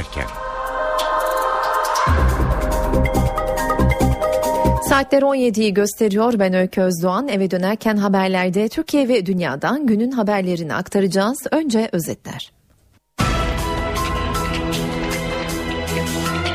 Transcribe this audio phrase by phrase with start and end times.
[0.00, 0.26] dönerken.
[4.88, 6.38] Saatler 17'yi gösteriyor.
[6.38, 7.28] Ben Öykü Özdoğan.
[7.28, 11.38] Eve dönerken haberlerde Türkiye ve dünyadan günün haberlerini aktaracağız.
[11.50, 12.52] Önce özetler.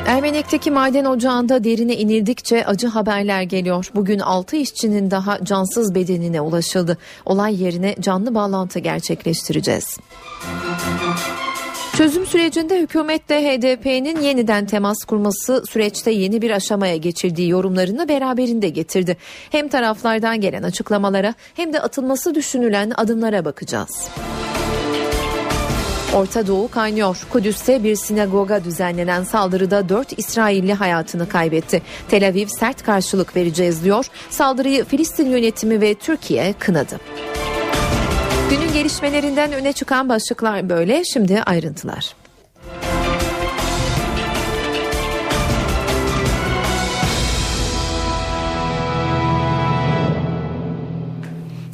[0.08, 3.92] Ermenek'teki maden ocağında derine inildikçe acı haberler geliyor.
[3.96, 6.98] Bugün 6 işçinin daha cansız bedenine ulaşıldı.
[7.26, 9.98] Olay yerine canlı bağlantı gerçekleştireceğiz.
[11.98, 19.18] Çözüm sürecinde hükümetle HDP'nin yeniden temas kurması süreçte yeni bir aşamaya geçirdiği yorumlarını beraberinde getirdi.
[19.50, 24.10] Hem taraflardan gelen açıklamalara hem de atılması düşünülen adımlara bakacağız.
[26.16, 27.18] Orta Doğu kaynıyor.
[27.30, 31.82] Kudüs'te bir sinagoga düzenlenen saldırıda 4 İsrailli hayatını kaybetti.
[32.10, 34.06] Tel Aviv sert karşılık vereceğiz diyor.
[34.30, 37.00] Saldırıyı Filistin yönetimi ve Türkiye kınadı.
[38.50, 41.04] Günün gelişmelerinden öne çıkan başlıklar böyle.
[41.04, 42.16] Şimdi ayrıntılar.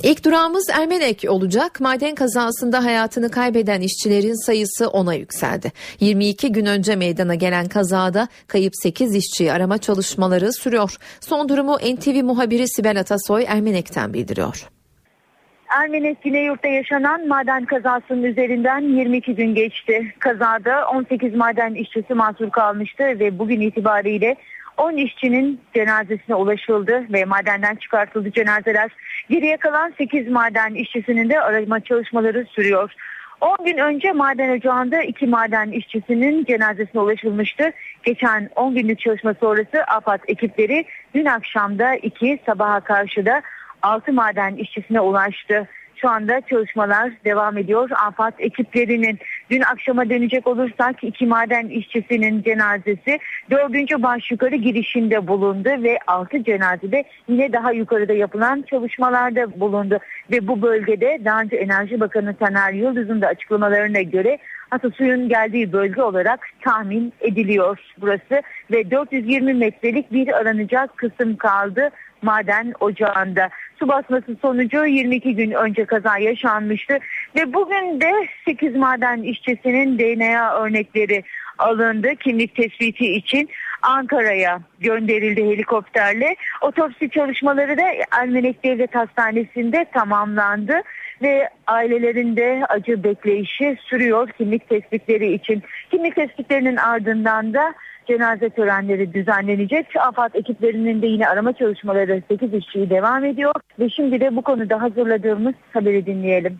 [0.04, 1.80] İlk durağımız Ermenek olacak.
[1.80, 5.72] Maden kazasında hayatını kaybeden işçilerin sayısı 10'a yükseldi.
[6.00, 10.98] 22 gün önce meydana gelen kazada kayıp 8 işçiyi arama çalışmaları sürüyor.
[11.20, 14.70] Son durumu NTV muhabiri Sibel Atasoy Ermenek'ten bildiriyor.
[15.80, 20.14] Ermenek Güneyurt'ta yaşanan maden kazasının üzerinden 22 gün geçti.
[20.20, 24.36] Kazada 18 maden işçisi mahsur kalmıştı ve bugün itibariyle
[24.78, 28.92] 10 işçinin cenazesine ulaşıldı ve madenden çıkartıldı cenazeler.
[29.30, 32.92] Geriye kalan 8 maden işçisinin de arama çalışmaları sürüyor.
[33.42, 37.72] 10 gün önce maden ocağında iki maden işçisinin cenazesine ulaşılmıştı.
[38.04, 43.42] Geçen 10 günlük çalışma sonrası AFAD ekipleri dün akşamda 2 sabaha karşı da
[43.82, 45.68] 6 maden işçisine ulaştı.
[45.96, 47.90] Şu anda çalışmalar devam ediyor.
[48.06, 53.20] AFAD ekiplerinin dün akşama dönecek olursak iki maden işçisinin cenazesi
[53.52, 60.00] dördüncü baş yukarı girişinde bulundu ve altı cenazede yine daha yukarıda yapılan çalışmalarda bulundu.
[60.32, 64.38] Ve bu bölgede daha önce Enerji Bakanı Taner Yıldız'ın da açıklamalarına göre
[64.98, 68.42] suyun geldiği bölge olarak tahmin ediliyor burası
[68.72, 71.90] ve 420 metrelik bir aranacak kısım kaldı
[72.22, 73.50] maden ocağında.
[73.82, 76.98] Su basması sonucu 22 gün önce kaza yaşanmıştı
[77.36, 78.12] ve bugün de
[78.46, 81.24] 8 maden işçisinin DNA örnekleri
[81.58, 83.50] alındı kimlik tespiti için
[83.82, 86.36] Ankara'ya gönderildi helikopterle.
[86.62, 90.82] Otopsi çalışmaları da Ermenek Devlet Hastanesi'nde tamamlandı
[91.22, 95.64] ve ailelerinde acı bekleyişi sürüyor kimlik tespitleri için.
[95.92, 97.74] Kimlik tespitlerinin ardından da
[98.08, 99.88] cenaze törenleri düzenlenecek.
[100.08, 103.54] AFAD ekiplerinin de yine arama çalışmaları 8 işçiyi devam ediyor.
[103.80, 106.60] Ve şimdi de bu konuda hazırladığımız haberi dinleyelim.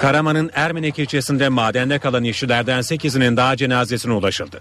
[0.00, 4.60] Karaman'ın Ermenek ilçesinde madende kalan işçilerden 8'inin daha cenazesine ulaşıldı.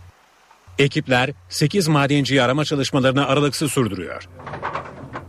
[0.79, 4.29] Ekipler 8 madenciyi arama çalışmalarını aralıksız sürdürüyor.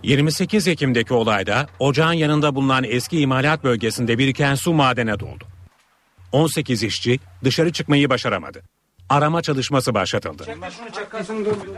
[0.03, 5.54] 28 Ekim'deki olayda ocağın yanında bulunan eski imalat bölgesinde biriken su madene doldu.
[6.35, 8.63] 18 işçi dışarı çıkmayı başaramadı.
[9.09, 10.45] Arama çalışması başlatıldı.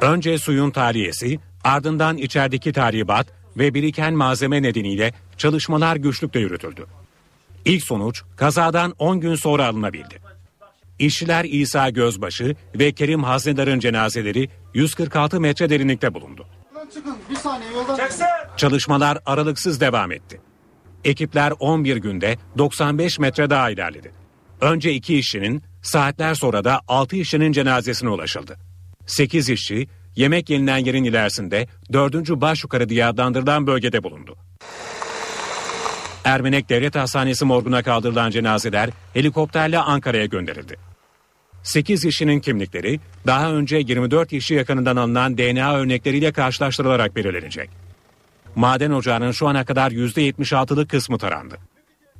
[0.01, 6.87] Önce suyun tahliyesi, ardından içerideki tahribat ve biriken malzeme nedeniyle çalışmalar güçlükle yürütüldü.
[7.65, 10.19] İlk sonuç kazadan 10 gün sonra alınabildi.
[10.99, 16.47] İşçiler İsa Gözbaşı ve Kerim Haznedar'ın cenazeleri 146 metre derinlikte bulundu.
[18.57, 20.41] Çalışmalar aralıksız devam etti.
[21.05, 24.26] Ekipler 11 günde 95 metre daha ilerledi.
[24.61, 28.57] Önce iki işçinin, saatler sonra da 6 işçinin cenazesine ulaşıldı.
[29.07, 32.31] 8 işçi yemek yenilen yerin ilerisinde 4.
[32.31, 34.37] baş yukarı diye adlandırılan bölgede bulundu.
[36.25, 40.77] Ermenek Devlet Hastanesi morguna kaldırılan cenazeler helikopterle Ankara'ya gönderildi.
[41.63, 47.71] 8 işçinin kimlikleri daha önce 24 işçi yakınından alınan DNA örnekleriyle karşılaştırılarak belirlenecek.
[48.55, 51.59] Maden ocağının şu ana kadar %76'lık kısmı tarandı.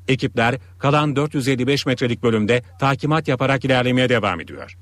[0.09, 4.77] Ekipler kalan 455 metrelik bölümde takimat yaparak ilerlemeye devam ediyor.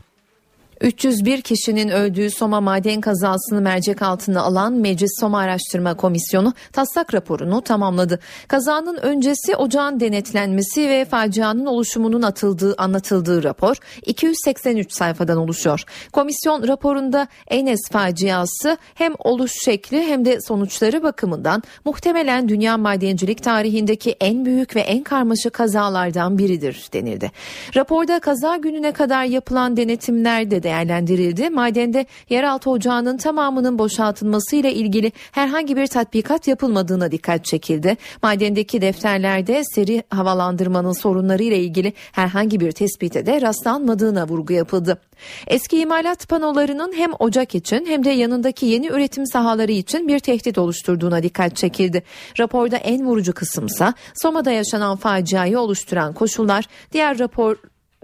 [0.80, 7.62] 301 kişinin öldüğü Soma maden kazasını mercek altına alan Meclis Soma Araştırma Komisyonu taslak raporunu
[7.62, 8.20] tamamladı.
[8.48, 13.76] Kazanın öncesi ocağın denetlenmesi ve facianın oluşumunun atıldığı anlatıldığı rapor
[14.06, 15.84] 283 sayfadan oluşuyor.
[16.12, 24.16] Komisyon raporunda Enes faciası hem oluş şekli hem de sonuçları bakımından muhtemelen dünya madencilik tarihindeki
[24.20, 27.30] en büyük ve en karmaşık kazalardan biridir denildi.
[27.76, 31.50] Raporda kaza gününe kadar yapılan denetimlerde değerlendirildi.
[31.50, 37.96] Madende yeraltı ocağının tamamının boşaltılması ile ilgili herhangi bir tatbikat yapılmadığına dikkat çekildi.
[38.22, 44.98] Madendeki defterlerde seri havalandırmanın sorunları ile ilgili herhangi bir tespite de rastlanmadığına vurgu yapıldı.
[45.46, 50.58] Eski imalat panolarının hem ocak için hem de yanındaki yeni üretim sahaları için bir tehdit
[50.58, 52.02] oluşturduğuna dikkat çekildi.
[52.40, 57.56] Raporda en vurucu kısımsa Soma'da yaşanan faciayı oluşturan koşullar diğer rapor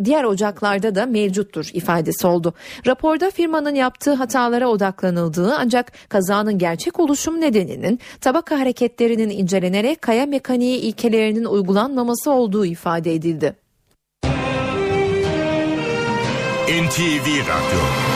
[0.04, 2.54] diğer ocaklarda da mevcuttur ifadesi oldu.
[2.86, 10.78] Raporda firmanın yaptığı hatalara odaklanıldığı ancak kazanın gerçek oluşum nedeninin tabaka hareketlerinin incelenerek kaya mekaniği
[10.78, 13.54] ilkelerinin uygulanmaması olduğu ifade edildi.
[16.70, 18.09] NTV Radyo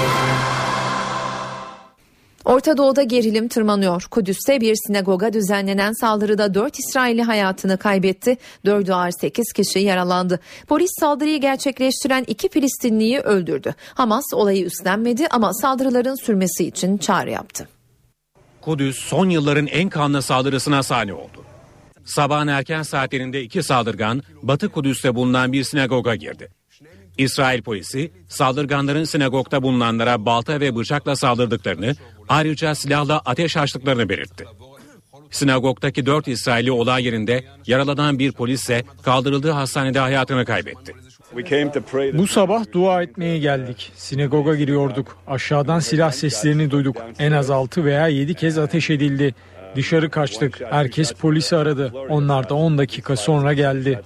[2.44, 4.06] Orta Doğu'da gerilim tırmanıyor.
[4.10, 8.36] Kudüs'te bir sinagoga düzenlenen saldırıda 4 İsrailli hayatını kaybetti.
[8.66, 10.40] 4 ağır 8 kişi yaralandı.
[10.68, 13.74] Polis saldırıyı gerçekleştiren iki Filistinliyi öldürdü.
[13.94, 17.68] Hamas olayı üstlenmedi ama saldırıların sürmesi için çağrı yaptı.
[18.60, 21.44] Kudüs son yılların en kanlı saldırısına sahne oldu.
[22.04, 26.48] Sabahın erken saatlerinde iki saldırgan Batı Kudüs'te bulunan bir sinagoga girdi.
[27.18, 31.94] İsrail polisi saldırganların sinagogda bulunanlara balta ve bıçakla saldırdıklarını
[32.28, 34.44] ayrıca silahla ateş açtıklarını belirtti.
[35.30, 40.94] Sinagogdaki dört İsrailli olay yerinde yaralanan bir polis ise kaldırıldığı hastanede hayatını kaybetti.
[42.12, 43.92] Bu sabah dua etmeye geldik.
[43.96, 45.16] Sinagoga giriyorduk.
[45.26, 46.96] Aşağıdan silah seslerini duyduk.
[47.18, 49.34] En az 6 veya 7 kez ateş edildi.
[49.76, 50.60] Dışarı kaçtık.
[50.70, 51.92] Herkes polisi aradı.
[52.08, 54.00] Onlar da 10 dakika sonra geldi.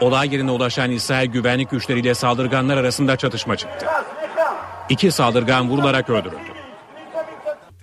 [0.00, 3.86] Olay yerine ulaşan İsrail güvenlik güçleriyle saldırganlar arasında çatışma çıktı.
[4.88, 6.47] İki saldırgan vurularak öldürüldü.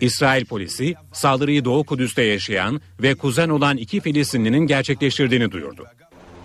[0.02, 5.86] İsrail polisi saldırıyı Doğu Kudüs'te yaşayan ve kuzen olan iki Filistinlinin gerçekleştirdiğini duyurdu.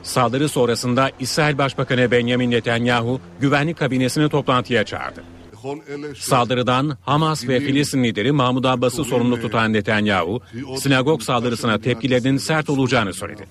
[0.02, 5.24] Saldırı sonrasında İsrail Başbakanı Benjamin Netanyahu güvenlik kabinesini toplantıya çağırdı.
[6.18, 10.40] Saldırıdan Hamas ve Filistin lideri Mahmud Abbas'ı sorumlu tutan Netanyahu,
[10.76, 13.46] sinagog saldırısına tepkilerinin sert olacağını söyledi.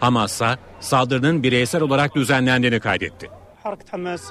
[0.00, 3.39] Hamas ise saldırının bireysel olarak düzenlendiğini kaydetti.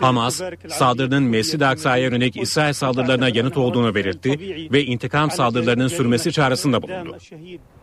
[0.01, 4.39] Hamas, saldırının Mescid-i Aksa'ya yönelik İsrail saldırılarına yanıt olduğunu belirtti
[4.71, 7.17] ve intikam saldırılarının sürmesi çağrısında bulundu.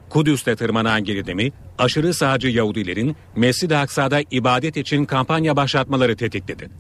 [0.08, 6.70] Kudüs'te tırmanan gerilimi, aşırı sağcı Yahudilerin Mescid-i Aksa'da ibadet için kampanya başlatmaları tetikledi.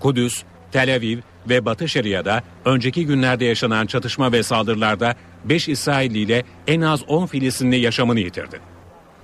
[0.00, 0.42] Kudüs,
[0.72, 1.18] Tel Aviv
[1.48, 5.14] ve Batı Şeria'da önceki günlerde yaşanan çatışma ve saldırılarda
[5.44, 8.60] 5 İsrailli ile en az 10 Filistinli yaşamını yitirdi.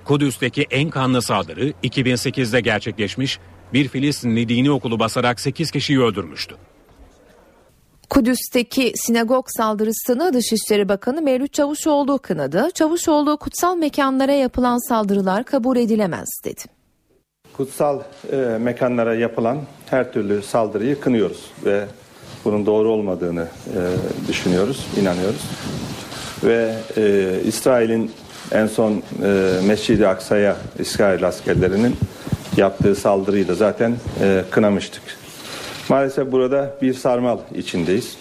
[0.04, 3.38] Kudüs'teki en kanlı saldırı 2008'de gerçekleşmiş,
[3.72, 6.56] bir Filistinli dini okulu basarak 8 kişiyi öldürmüştü.
[8.10, 12.68] Kudüs'teki sinagog saldırısını Dışişleri Bakanı Mevlüt Çavuşoğlu kınadı.
[12.74, 16.62] Çavuşoğlu kutsal mekanlara yapılan saldırılar kabul edilemez dedi.
[17.56, 18.00] Kutsal
[18.32, 19.58] e, mekanlara yapılan
[19.90, 21.86] her türlü saldırıyı kınıyoruz ve
[22.44, 23.80] bunun doğru olmadığını e,
[24.28, 25.42] düşünüyoruz, inanıyoruz.
[26.44, 28.10] Ve e, İsrail'in
[28.52, 31.96] en son e, Mescid-i Aksa'ya İsrail askerlerinin
[32.56, 35.02] yaptığı saldırıyı da zaten e, kınamıştık.
[35.88, 38.16] Maalesef burada bir sarmal içindeyiz.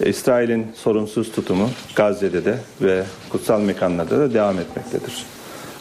[0.00, 5.26] E, İsrail'in sorunsuz tutumu Gazze'de de ve kutsal mekanlarda da devam etmektedir.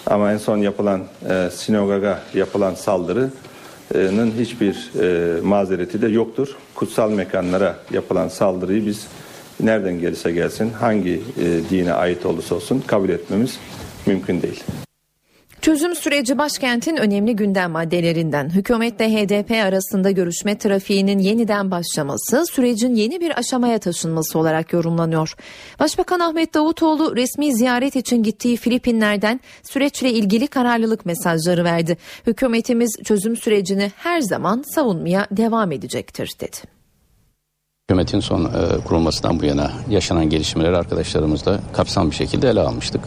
[0.07, 6.56] Ama en son yapılan e, sinagoga yapılan saldırının hiçbir e, mazereti de yoktur.
[6.75, 9.07] Kutsal mekanlara yapılan saldırıyı biz
[9.60, 13.60] nereden gelirse gelsin hangi e, dine ait olursa olsun kabul etmemiz
[14.05, 14.63] mümkün değil.
[15.65, 18.50] Çözüm süreci başkentin önemli gündem maddelerinden.
[18.50, 25.36] Hükümetle HDP arasında görüşme trafiğinin yeniden başlaması sürecin yeni bir aşamaya taşınması olarak yorumlanıyor.
[25.79, 31.98] Başbakan Ahmet Davutoğlu resmi ziyaret için gittiği Filipinler'den süreçle ilgili kararlılık mesajları verdi.
[32.27, 36.75] Hükümetimiz çözüm sürecini her zaman savunmaya devam edecektir dedi.
[37.89, 38.50] Hükümetin son e,
[38.86, 43.01] kurulmasından bu yana yaşanan gelişmeleri arkadaşlarımızla kapsam bir şekilde ele almıştık.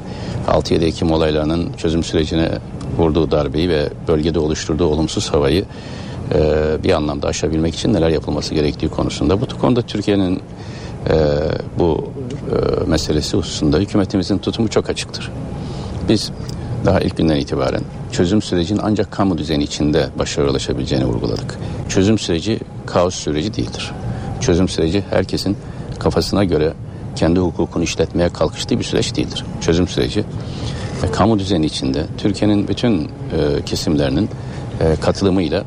[0.49, 2.49] 6-7 Ekim olaylarının çözüm sürecine
[2.99, 5.65] vurduğu darbeyi ve bölgede oluşturduğu olumsuz havayı
[6.35, 9.41] e, bir anlamda aşabilmek için neler yapılması gerektiği konusunda.
[9.41, 10.43] Bu konuda Türkiye'nin
[11.11, 11.17] e,
[11.79, 12.11] bu
[12.51, 15.31] e, meselesi hususunda hükümetimizin tutumu çok açıktır.
[16.09, 16.33] Biz
[16.85, 17.83] daha ilk günden itibaren
[18.13, 21.59] çözüm sürecinin ancak kamu düzeni içinde başarıya ulaşabileceğini vurguladık.
[21.89, 23.93] Çözüm süreci kaos süreci değildir
[24.41, 25.57] çözüm süreci herkesin
[25.99, 26.73] kafasına göre
[27.17, 29.45] kendi hukukunu işletmeye kalkıştığı bir süreç değildir.
[29.61, 30.25] Çözüm süreci
[31.03, 33.09] e, kamu düzeni içinde Türkiye'nin bütün e,
[33.67, 34.29] kesimlerinin
[34.81, 35.65] e, katılımıyla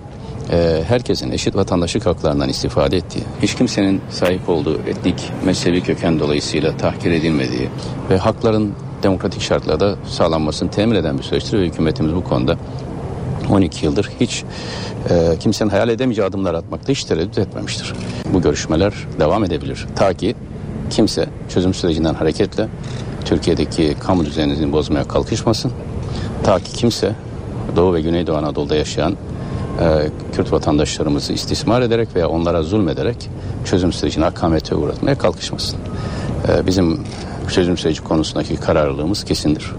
[0.52, 6.78] e, herkesin eşit vatandaşlık haklarından istifade ettiği, hiç kimsenin sahip olduğu etnik, mezhebi köken dolayısıyla
[6.78, 7.70] tahkir edilmediği
[8.10, 8.74] ve hakların
[9.04, 12.58] demokratik şartlarda sağlanmasını temin eden bir süreçtir ve hükümetimiz bu konuda
[13.52, 14.44] 12 yıldır hiç
[15.10, 17.94] e, kimsenin hayal edemeyeceği adımlar atmakta hiç tereddüt etmemiştir.
[18.34, 19.88] Bu görüşmeler devam edebilir.
[19.96, 20.36] Ta ki
[20.90, 22.68] kimse çözüm sürecinden hareketle
[23.26, 25.72] Türkiye'deki kamu düzenini bozmaya kalkışmasın.
[26.44, 27.16] Ta ki kimse
[27.76, 29.12] Doğu ve Güneydoğu Anadolu'da yaşayan
[29.82, 33.30] e, Kürt vatandaşlarımızı istismar ederek veya onlara zulmederek
[33.66, 35.80] çözüm sürecini akamete uğratmaya kalkışmasın.
[36.48, 37.04] E, bizim
[37.48, 39.72] çözüm süreci konusundaki kararlılığımız kesindir.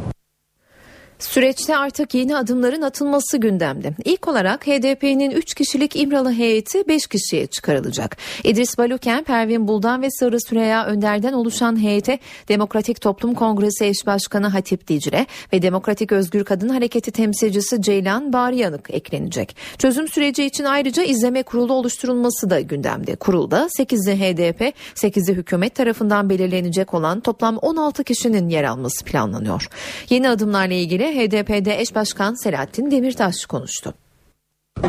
[1.24, 3.94] Süreçte artık yeni adımların atılması gündemde.
[4.04, 8.16] İlk olarak HDP'nin 3 kişilik İmralı heyeti 5 kişiye çıkarılacak.
[8.44, 14.46] İdris Baluken, Pervin Buldan ve Sarı Süreya Önder'den oluşan heyete Demokratik Toplum Kongresi Eş Başkanı
[14.46, 19.56] Hatip Dicle ve Demokratik Özgür Kadın Hareketi temsilcisi Ceylan Bariyanık eklenecek.
[19.78, 23.16] Çözüm süreci için ayrıca izleme kurulu oluşturulması da gündemde.
[23.16, 29.68] Kurulda 8'i HDP, 8'i hükümet tarafından belirlenecek olan toplam 16 kişinin yer alması planlanıyor.
[30.10, 33.94] Yeni adımlarla ilgili HDP'de eş başkan Selahattin Demirtaş konuştu.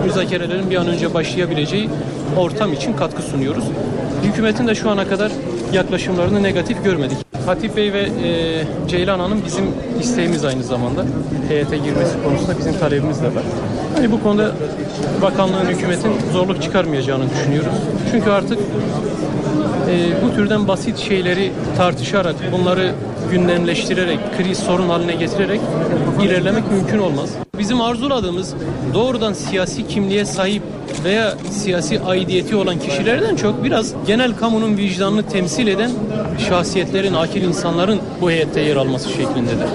[0.06, 1.90] Müzakerelerin bir an önce başlayabileceği
[2.38, 3.64] ortam için katkı sunuyoruz.
[4.24, 5.32] Hükümetin de şu ana kadar
[5.74, 7.18] yaklaşımlarını negatif görmedik.
[7.46, 9.66] Hatip Bey ve e, Ceylan Hanım bizim
[10.00, 11.06] isteğimiz aynı zamanda.
[11.48, 13.44] heyete girmesi konusunda bizim talebimiz de var.
[13.96, 14.52] Hani bu konuda
[15.22, 17.74] bakanlığın, hükümetin zorluk çıkarmayacağını düşünüyoruz.
[18.12, 18.60] Çünkü artık
[19.90, 22.92] e, bu türden basit şeyleri tartışarak, bunları
[23.32, 25.62] gündemleştirerek, kriz sorun haline getirerek
[26.22, 27.30] ilerlemek mümkün olmaz.
[27.60, 28.54] Bizim arzuladığımız
[28.94, 30.64] doğrudan siyasi kimliğe sahip
[31.04, 35.92] veya siyasi aidiyeti olan kişilerden çok biraz genel kamunun vicdanını temsil eden
[36.50, 39.68] şahsiyetlerin, akil insanların bu heyette yer alması şeklindedir.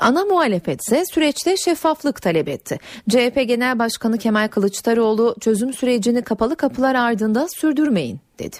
[0.00, 2.78] Ana muhalefet ise süreçte şeffaflık talep etti.
[3.08, 8.56] CHP Genel Başkanı Kemal Kılıçdaroğlu çözüm sürecini kapalı kapılar ardında sürdürmeyin dedi.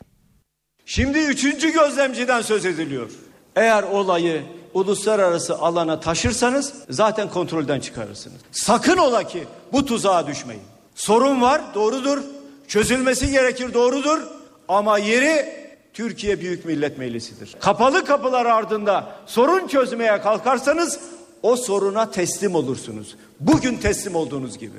[0.92, 3.11] Şimdi üçüncü gözlemciden söz ediliyor.
[3.56, 4.42] Eğer olayı
[4.75, 8.37] uluslararası alana taşırsanız zaten kontrolden çıkarırsınız.
[8.52, 10.62] Sakın ola ki bu tuzağa düşmeyin.
[10.94, 12.18] Sorun var doğrudur.
[12.68, 14.18] Çözülmesi gerekir doğrudur.
[14.68, 15.54] Ama yeri
[15.94, 17.56] Türkiye Büyük Millet Meclisi'dir.
[17.61, 21.00] Kapalı kapılar ardında sorun çözmeye kalkarsanız
[21.42, 23.16] o soruna teslim olursunuz.
[23.40, 24.78] Bugün teslim olduğunuz gibi.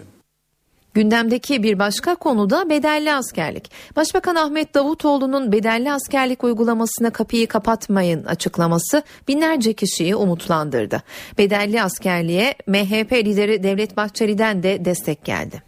[0.93, 3.71] Gündemdeki bir başka konu da bedelli askerlik.
[3.95, 11.03] Başbakan Ahmet Davutoğlu'nun bedelli askerlik uygulamasına kapıyı kapatmayın açıklaması binlerce kişiyi umutlandırdı.
[11.37, 15.63] Bedelli askerliğe MHP lideri Devlet Bahçeli'den de destek geldi.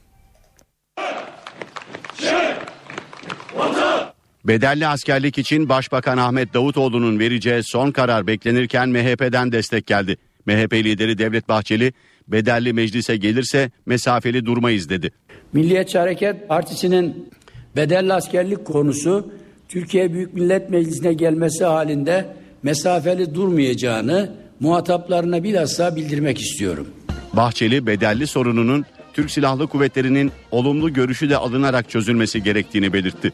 [4.45, 10.17] Bedelli askerlik için Başbakan Ahmet Davutoğlu'nun vereceği son karar beklenirken MHP'den destek geldi.
[10.45, 11.93] MHP lideri Devlet Bahçeli
[12.27, 15.11] bedelli meclise gelirse mesafeli durmayız dedi.
[15.53, 17.29] Milliyetçi Hareket Partisi'nin
[17.75, 19.31] bedelli askerlik konusu
[19.69, 22.25] Türkiye Büyük Millet Meclisi'ne gelmesi halinde
[22.63, 26.87] mesafeli durmayacağını muhataplarına bilhassa bildirmek istiyorum.
[27.33, 33.31] Bahçeli bedelli sorununun Türk Silahlı Kuvvetleri'nin olumlu görüşü de alınarak çözülmesi gerektiğini belirtti.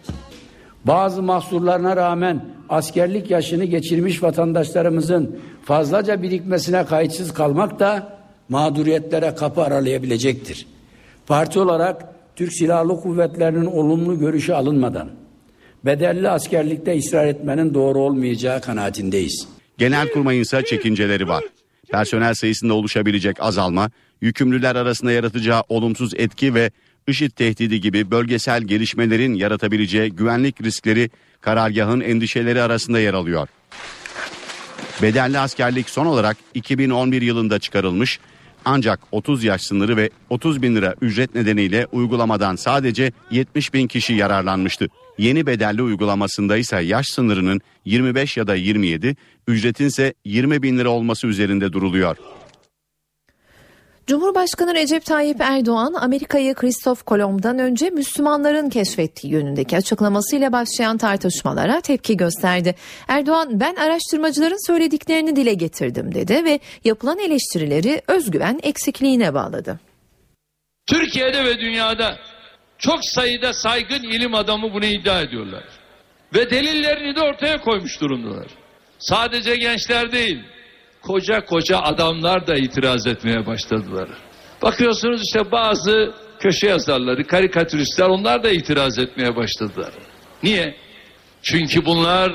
[0.86, 8.19] Bazı mahsurlarına rağmen askerlik yaşını geçirmiş vatandaşlarımızın fazlaca birikmesine kayıtsız kalmak da
[8.50, 10.68] mağduriyetlere kapı aralayabilecektir.
[11.28, 15.10] Parti olarak Türk Silahlı Kuvvetleri'nin olumlu görüşü alınmadan
[15.86, 19.48] bedelli askerlikte ısrar etmenin doğru olmayacağı kanaatindeyiz.
[19.78, 21.44] Genelkurmay'ın ise çekinceleri var.
[21.92, 23.92] Personel sayısında oluşabilecek azalma,
[24.22, 26.72] yükümlüler arasında yaratacağı olumsuz etki ve
[27.08, 31.10] IŞİD tehdidi gibi bölgesel gelişmelerin yaratabileceği güvenlik riskleri
[31.42, 33.48] karargahın endişeleri arasında yer alıyor.
[35.02, 38.20] Bedelli askerlik son olarak 2011 yılında çıkarılmış
[38.66, 44.14] ancak 30 yaş sınırı ve 30 bin lira ücret nedeniyle uygulamadan sadece 70 bin kişi
[44.14, 44.88] yararlanmıştı.
[45.18, 49.16] Yeni bedelli uygulamasında ise yaş sınırının 25 ya da 27,
[49.48, 52.18] ücretin ise 20 bin lira olması üzerinde duruluyor.
[54.10, 62.18] Cumhurbaşkanı Recep Tayyip Erdoğan Amerika'yı Kristof Kolomb'dan önce Müslümanların keşfettiği yönündeki açıklamasıyla başlayan tartışmalara tepki
[62.18, 62.76] gösterdi.
[63.08, 69.80] Erdoğan ben araştırmacıların söylediklerini dile getirdim dedi ve yapılan eleştirileri özgüven eksikliğine bağladı.
[70.88, 72.18] Türkiye'de ve dünyada
[72.78, 75.64] çok sayıda saygın ilim adamı bunu iddia ediyorlar.
[76.36, 78.48] Ve delillerini de ortaya koymuş durumdalar.
[79.00, 80.44] Sadece gençler değil,
[81.02, 84.10] koca koca adamlar da itiraz etmeye başladılar.
[84.62, 89.94] Bakıyorsunuz işte bazı köşe yazarları, karikatüristler onlar da itiraz etmeye başladılar.
[90.44, 90.76] Niye?
[91.42, 92.32] Çünkü bunlar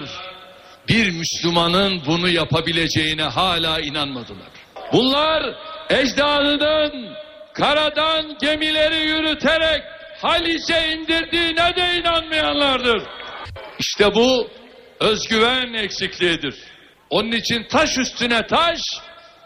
[0.88, 4.48] bir Müslümanın bunu yapabileceğine hala inanmadılar.
[4.92, 5.54] Bunlar
[5.90, 7.14] ecdadının
[7.54, 9.82] karadan gemileri yürüterek
[10.22, 13.02] Halice indirdiğine de inanmayanlardır.
[13.78, 14.48] İşte bu
[15.00, 16.54] özgüven eksikliğidir.
[17.14, 18.80] Onun için taş üstüne taş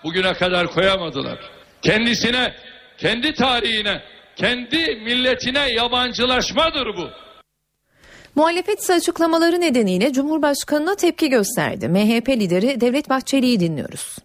[0.04, 1.38] bugüne kadar koyamadılar.
[1.82, 2.54] Kendisine
[2.98, 4.02] kendi tarihine,
[4.36, 7.08] kendi milletine yabancılaşmadır bu.
[8.34, 11.88] Muhalefet ise açıklamaları nedeniyle Cumhurbaşkanı'na tepki gösterdi.
[11.88, 14.16] MHP lideri Devlet Bahçeli'yi dinliyoruz.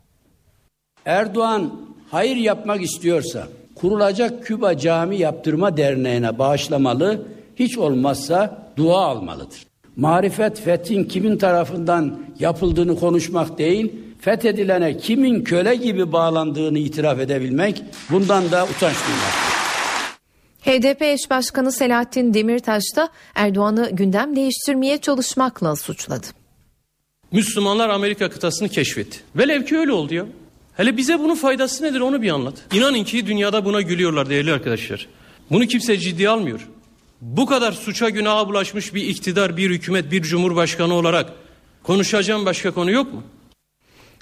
[1.06, 1.74] Erdoğan
[2.12, 9.73] hayır yapmak istiyorsa kurulacak Küba Cami Yaptırma Derneği'ne bağışlamalı, hiç olmazsa dua almalıdır.
[9.96, 18.52] Marifet fethin kimin tarafından yapıldığını konuşmak değil, fethedilene kimin köle gibi bağlandığını itiraf edebilmek bundan
[18.52, 19.44] da utanç duymak.
[20.62, 26.28] HDP eş başkanı Selahattin Demirtaş da Erdoğan'ı gündem değiştirmeye çalışmakla suçladı.
[27.32, 29.20] Müslümanlar Amerika kıtasını keşfetti.
[29.36, 30.26] Velev ki öyle oldu ya.
[30.78, 32.54] Hele bize bunun faydası nedir onu bir anlat.
[32.74, 35.08] İnanın ki dünyada buna gülüyorlar değerli arkadaşlar.
[35.52, 36.70] Bunu kimse ciddiye almıyor.
[37.24, 41.30] Bu kadar suça günaha bulaşmış bir iktidar, bir hükümet, bir cumhurbaşkanı olarak
[41.84, 43.24] konuşacağım başka konu yok mu?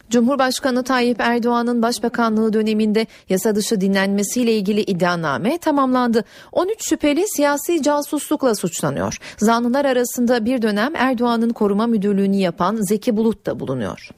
[0.10, 6.24] Cumhurbaşkanı Tayyip Erdoğan'ın başbakanlığı döneminde yasa dışı dinlenmesiyle ilgili iddianame tamamlandı.
[6.52, 9.18] 13 şüpheli siyasi casuslukla suçlanıyor.
[9.38, 14.10] Zanlılar arasında bir dönem Erdoğan'ın koruma müdürlüğünü yapan Zeki Bulut da bulunuyor.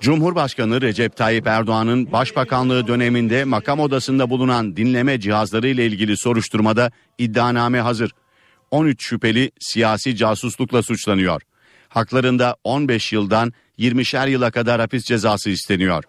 [0.00, 7.80] Cumhurbaşkanı Recep Tayyip Erdoğan'ın başbakanlığı döneminde makam odasında bulunan dinleme cihazları ile ilgili soruşturmada iddianame
[7.80, 8.12] hazır.
[8.70, 11.42] 13 şüpheli siyasi casuslukla suçlanıyor.
[11.88, 16.04] Haklarında 15 yıldan 20'şer yıla kadar hapis cezası isteniyor.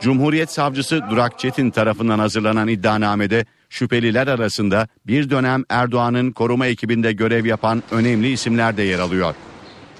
[0.00, 7.46] Cumhuriyet Savcısı Durak Çetin tarafından hazırlanan iddianamede şüpheliler arasında bir dönem Erdoğan'ın koruma ekibinde görev
[7.46, 9.34] yapan önemli isimler de yer alıyor.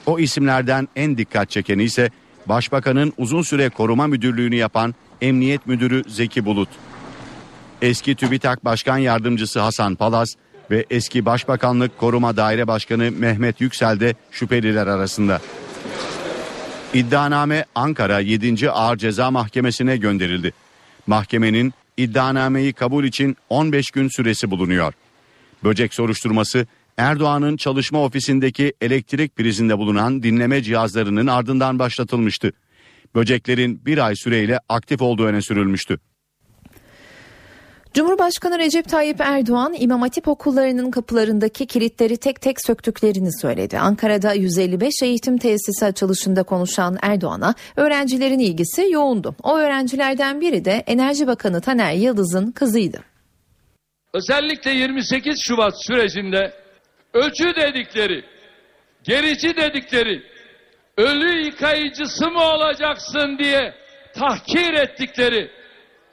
[0.07, 2.11] O isimlerden en dikkat çekeni ise
[2.49, 6.69] Başbakanın uzun süre koruma müdürlüğünü yapan Emniyet Müdürü Zeki Bulut.
[7.83, 10.37] Eski TÜBİTAK Başkan Yardımcısı Hasan Palaz
[10.71, 15.41] ve eski Başbakanlık Koruma Daire Başkanı Mehmet Yüksel de şüpheliler arasında.
[16.95, 18.71] İddianame Ankara 7.
[18.71, 20.53] Ağır Ceza Mahkemesi'ne gönderildi.
[21.07, 24.93] Mahkemenin iddianameyi kabul için 15 gün süresi bulunuyor.
[25.65, 26.67] Böcek soruşturması
[26.99, 32.53] Erdoğan'ın çalışma ofisindeki elektrik prizinde bulunan dinleme cihazlarının ardından başlatılmıştı.
[33.15, 35.99] Böceklerin bir ay süreyle aktif olduğu öne sürülmüştü.
[37.95, 43.79] Cumhurbaşkanı Recep Tayyip Erdoğan İmam Hatip okullarının kapılarındaki kilitleri tek tek söktüklerini söyledi.
[43.79, 49.37] Ankara'da 155 eğitim tesisi açılışında konuşan Erdoğan'a öğrencilerin ilgisi yoğundu.
[49.43, 52.99] O öğrencilerden biri de Enerji Bakanı Taner Yıldız'ın kızıydı.
[54.15, 56.53] Özellikle 28 Şubat sürecinde
[57.15, 58.25] ölçü dedikleri,
[59.03, 60.23] gerici dedikleri,
[60.97, 63.75] ölü yıkayıcısı mı olacaksın diye
[64.19, 65.51] tahkir ettikleri,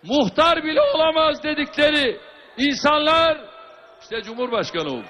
[0.04, 2.18] muhtar bile olamaz dedikleri
[2.58, 3.38] insanlar
[4.02, 5.06] işte Cumhurbaşkanı oldu.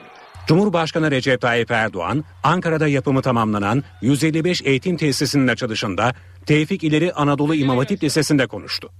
[0.48, 6.14] Cumhurbaşkanı Recep Tayyip Erdoğan, Ankara'da yapımı tamamlanan 155 eğitim tesisinin açılışında
[6.46, 8.92] Tevfik İleri Anadolu İmam Hatip Lisesi'nde konuştu.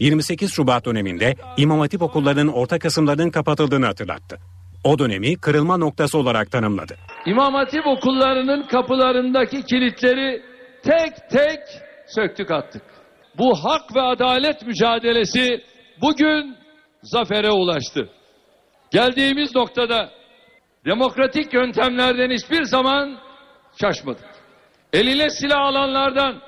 [0.00, 4.38] 28 Şubat döneminde İmam Hatip okullarının orta kısımlarının kapatıldığını hatırlattı.
[4.84, 6.96] O dönemi kırılma noktası olarak tanımladı.
[7.26, 10.42] İmam Hatip okullarının kapılarındaki kilitleri
[10.82, 11.60] tek tek
[12.06, 12.82] söktük attık.
[13.38, 15.64] Bu hak ve adalet mücadelesi
[16.00, 16.56] bugün
[17.02, 18.08] zafere ulaştı.
[18.90, 20.10] Geldiğimiz noktada
[20.86, 23.18] demokratik yöntemlerden hiçbir zaman
[23.80, 24.24] şaşmadık.
[24.92, 26.40] Eline silah alanlardan,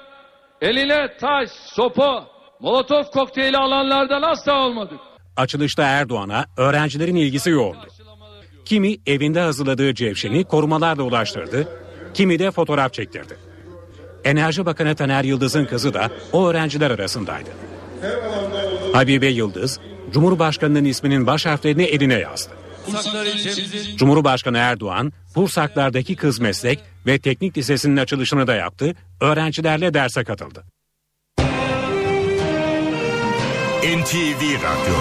[0.61, 2.27] eline taş, sopa,
[2.61, 5.01] molotof kokteyli alanlardan asla olmadık.
[5.37, 7.87] Açılışta Erdoğan'a öğrencilerin ilgisi yoğundu.
[8.64, 11.68] Kimi evinde hazırladığı cevşeni korumalarla ulaştırdı,
[12.14, 13.37] kimi de fotoğraf çektirdi.
[14.25, 17.51] Enerji Bakanı Taner Yıldız'ın kızı da o öğrenciler arasındaydı.
[18.92, 19.81] Habibe Yıldız,
[20.12, 22.51] Cumhurbaşkanı'nın isminin baş harflerini eline yazdı.
[23.96, 30.64] Cumhurbaşkanı Erdoğan, Bursaklar'daki kız meslek ve teknik lisesinin açılışını da yaptı, öğrencilerle derse katıldı.
[33.83, 34.94] NTV Radyo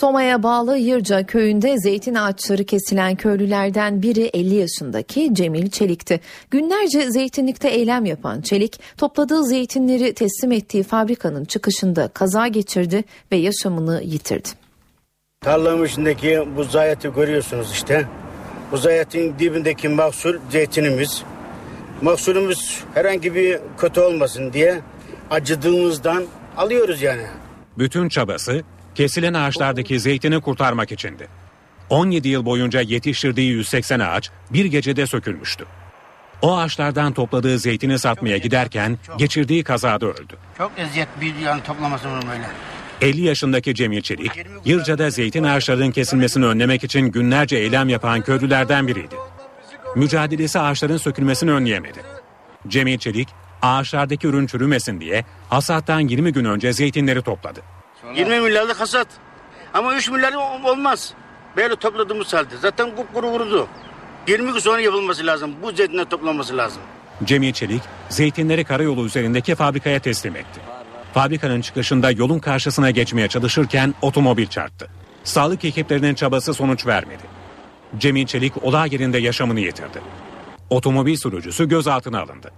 [0.00, 6.20] Soma'ya bağlı Yırca köyünde zeytin ağaçları kesilen köylülerden biri 50 yaşındaki Cemil Çelik'ti.
[6.50, 14.02] Günlerce zeytinlikte eylem yapan Çelik topladığı zeytinleri teslim ettiği fabrikanın çıkışında kaza geçirdi ve yaşamını
[14.02, 14.48] yitirdi.
[15.40, 18.06] Tarlamın içindeki bu zayeti görüyorsunuz işte.
[18.72, 21.22] Bu zayetin dibindeki mahsul zeytinimiz.
[22.02, 24.80] Mahsulümüz herhangi bir kötü olmasın diye
[25.30, 26.24] acıdığımızdan
[26.56, 27.22] alıyoruz yani.
[27.78, 28.62] Bütün çabası
[28.96, 31.28] kesilen ağaçlardaki zeytini kurtarmak içindi.
[31.90, 35.64] 17 yıl boyunca yetiştirdiği 180 ağaç bir gecede sökülmüştü.
[36.42, 40.36] O ağaçlardan topladığı zeytini satmaya giderken geçirdiği kazada öldü.
[40.58, 42.46] Çok eziyet bir yani toplaması böyle.
[43.00, 44.32] 50 yaşındaki Cemil Çelik,
[44.64, 49.14] Yırca'da zeytin ağaçlarının kesilmesini önlemek için günlerce eylem yapan köylülerden biriydi.
[49.96, 52.00] Mücadelesi ağaçların sökülmesini önleyemedi.
[52.68, 53.28] Cemil Çelik,
[53.62, 57.60] Ağaçlardaki ürün çürümesin diye hasattan 20 gün önce zeytinleri topladı.
[58.14, 59.08] 20 milyarlık hasat.
[59.74, 60.32] Ama 3 milyar
[60.64, 61.14] olmaz.
[61.56, 62.56] Böyle topladığımız halde.
[62.60, 63.68] Zaten kupkuru vurdu.
[64.28, 65.54] 20 gün sonra yapılması lazım.
[65.62, 66.82] Bu zeytinler toplanması lazım.
[67.24, 70.60] Cemil Çelik zeytinleri karayolu üzerindeki fabrikaya teslim etti.
[71.14, 74.88] Fabrikanın çıkışında yolun karşısına geçmeye çalışırken otomobil çarptı.
[75.24, 77.22] Sağlık ekiplerinin çabası sonuç vermedi.
[77.98, 80.00] Cemil Çelik olay yerinde yaşamını yitirdi.
[80.70, 82.52] Otomobil sürücüsü gözaltına alındı.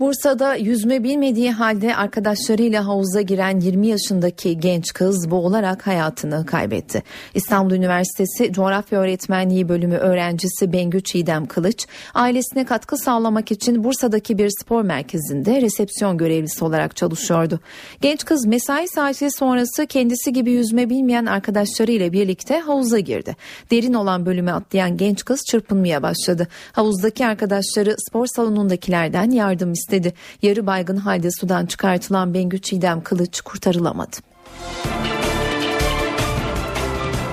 [0.00, 7.02] Bursa'da yüzme bilmediği halde arkadaşlarıyla havuza giren 20 yaşındaki genç kız boğularak hayatını kaybetti.
[7.34, 14.50] İstanbul Üniversitesi Coğrafya Öğretmenliği bölümü öğrencisi Bengü Çiğdem Kılıç, ailesine katkı sağlamak için Bursa'daki bir
[14.60, 17.60] spor merkezinde resepsiyon görevlisi olarak çalışıyordu.
[18.00, 23.36] Genç kız mesai saati sonrası kendisi gibi yüzme bilmeyen arkadaşlarıyla birlikte havuza girdi.
[23.70, 26.48] Derin olan bölüme atlayan genç kız çırpınmaya başladı.
[26.72, 30.12] Havuzdaki arkadaşları spor salonundakilerden yardım istedi istedi.
[30.42, 34.16] Yarı baygın halde sudan çıkartılan Bengü Çiğdem Kılıç kurtarılamadı.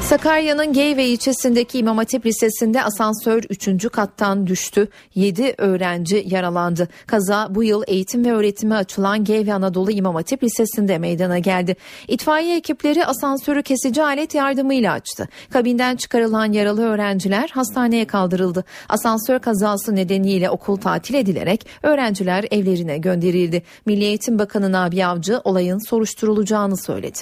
[0.05, 3.91] Sakarya'nın Geyve ilçesindeki İmam Hatip Lisesi'nde asansör 3.
[3.91, 4.87] kattan düştü.
[5.15, 6.87] 7 öğrenci yaralandı.
[7.07, 11.75] Kaza bu yıl eğitim ve öğretime açılan Geyve Anadolu İmam Hatip Lisesi'nde meydana geldi.
[12.07, 15.27] İtfaiye ekipleri asansörü kesici alet yardımıyla açtı.
[15.49, 18.63] Kabinden çıkarılan yaralı öğrenciler hastaneye kaldırıldı.
[18.89, 23.63] Asansör kazası nedeniyle okul tatil edilerek öğrenciler evlerine gönderildi.
[23.85, 27.19] Milli Eğitim Bakanı Nabi Avcı olayın soruşturulacağını söyledi.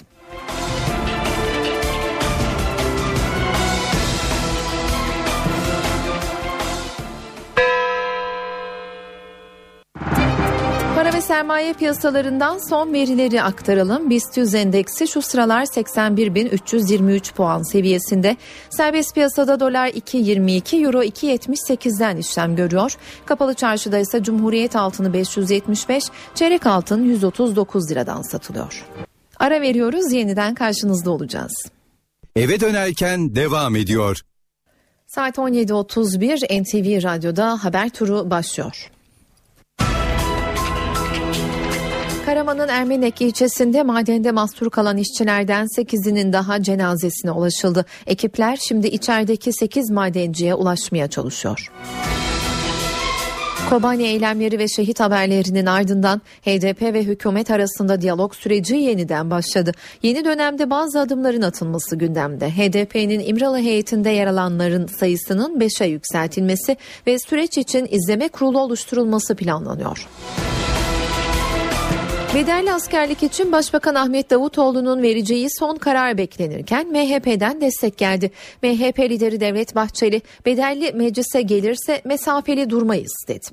[11.34, 14.10] Sermaye piyasalarından son verileri aktaralım.
[14.10, 18.38] BIST 100 endeksi şu sıralar 81.323 puan seviyesinde.
[18.70, 22.98] Serbest piyasada dolar 2.22, euro 2.78'den işlem görüyor.
[23.26, 26.04] Kapalı çarşıda ise Cumhuriyet altını 575,
[26.36, 28.86] çeyrek altın 139 liradan satılıyor.
[29.40, 31.54] Ara veriyoruz yeniden karşınızda olacağız.
[32.36, 34.22] Eve dönerken devam ediyor.
[35.08, 38.93] Saat 17.31 NTV Radyo'da haber turu başlıyor.
[42.26, 47.86] Karaman'ın Ermenek ilçesinde madende mahsur kalan işçilerden 8'inin daha cenazesine ulaşıldı.
[48.08, 51.72] Ekipler şimdi içerideki 8 madenciye ulaşmaya çalışıyor.
[53.70, 59.72] Kobani eylemleri ve şehit haberlerinin ardından HDP ve hükümet arasında diyalog süreci yeniden başladı.
[60.04, 62.50] Yeni dönemde bazı adımların atılması gündemde.
[62.50, 70.08] HDP'nin İmralı heyetinde yer alanların sayısının 5'e yükseltilmesi ve süreç için izleme kurulu oluşturulması planlanıyor.
[72.36, 78.32] Bedelli askerlik için Başbakan Ahmet Davutoğlu'nun vereceği son karar beklenirken MHP'den destek geldi.
[78.64, 83.48] MHP lideri Devlet Bahçeli bedelli meclise gelirse mesafeli durmayız dedi.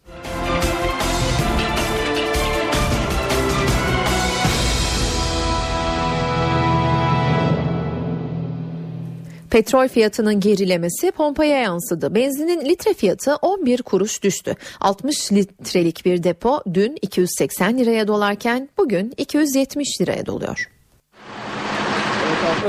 [9.51, 12.15] Petrol fiyatının gerilemesi pompaya yansıdı.
[12.15, 14.55] Benzinin litre fiyatı 11 kuruş düştü.
[14.81, 20.69] 60 litrelik bir depo dün 280 liraya dolarken bugün 270 liraya doluyor.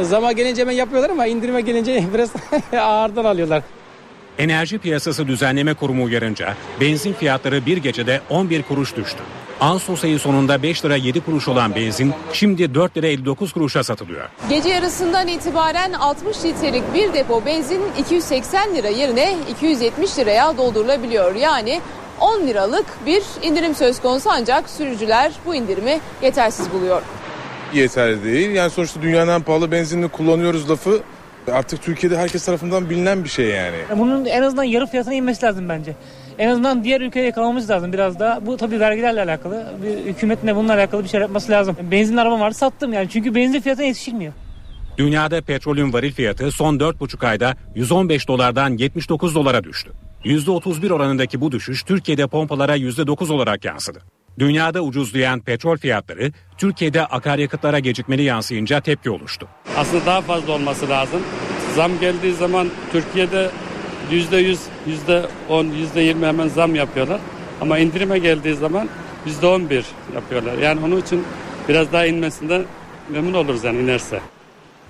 [0.02, 2.32] Zama gelince hemen yapıyorlar ama indirime gelince biraz
[2.74, 3.63] ağırdan alıyorlar.
[4.38, 9.20] Enerji Piyasası Düzenleme Kurumu uyarınca benzin fiyatları bir gecede 11 kuruş düştü.
[9.62, 14.30] Ağustos ayı sonunda 5 lira 7 kuruş olan benzin şimdi 4 lira 59 kuruşa satılıyor.
[14.50, 21.36] Gece yarısından itibaren 60 litrelik bir depo benzin 280 lira yerine 270 liraya doldurulabiliyor.
[21.36, 21.82] Yani
[22.19, 27.02] 10 liralık bir indirim söz konusu ancak sürücüler bu indirimi yetersiz buluyor.
[27.74, 28.50] Yeterli değil.
[28.52, 31.00] Yani sonuçta dünyanın en pahalı benzinini kullanıyoruz lafı
[31.52, 33.78] artık Türkiye'de herkes tarafından bilinen bir şey yani.
[33.97, 35.95] Bunun en azından yarı fiyatına inmesi lazım bence.
[36.41, 38.45] En azından diğer ülkeye yakalamamız lazım biraz daha.
[38.45, 39.65] Bu tabii vergilerle alakalı.
[39.84, 41.75] Bir hükümetin de bununla alakalı bir şey yapması lazım.
[41.91, 44.34] Benzin arabam vardı sattım yani çünkü benzin fiyatına yetişilmiyor.
[44.97, 49.91] Dünyada petrolün varil fiyatı son 4,5 ayda 115 dolardan 79 dolara düştü.
[50.25, 54.01] %31 oranındaki bu düşüş Türkiye'de pompalara %9 olarak yansıdı.
[54.39, 59.47] Dünyada ucuzlayan petrol fiyatları Türkiye'de akaryakıtlara gecikmeli yansıyınca tepki oluştu.
[59.77, 61.21] Aslında daha fazla olması lazım.
[61.75, 63.49] Zam geldiği zaman Türkiye'de
[64.12, 67.19] yüzde yüz, yüzde on, yüzde yirmi hemen zam yapıyorlar.
[67.62, 68.89] Ama indirime geldiği zaman
[69.26, 70.58] yüzde on bir yapıyorlar.
[70.58, 71.24] Yani onun için
[71.69, 72.65] biraz daha inmesinden
[73.10, 74.19] memnun oluruz yani inerse.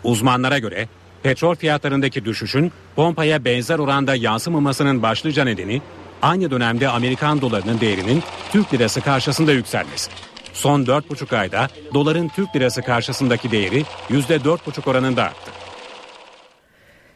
[0.03, 0.88] Uzmanlara göre
[1.23, 5.81] petrol fiyatlarındaki düşüşün pompaya benzer oranda yansımamasının başlıca nedeni
[6.21, 10.12] aynı dönemde Amerikan dolarının değerinin Türk lirası karşısında yükselmesi.
[10.53, 15.61] Son 4,5 ayda doların Türk lirası karşısındaki değeri %4,5 oranında arttı.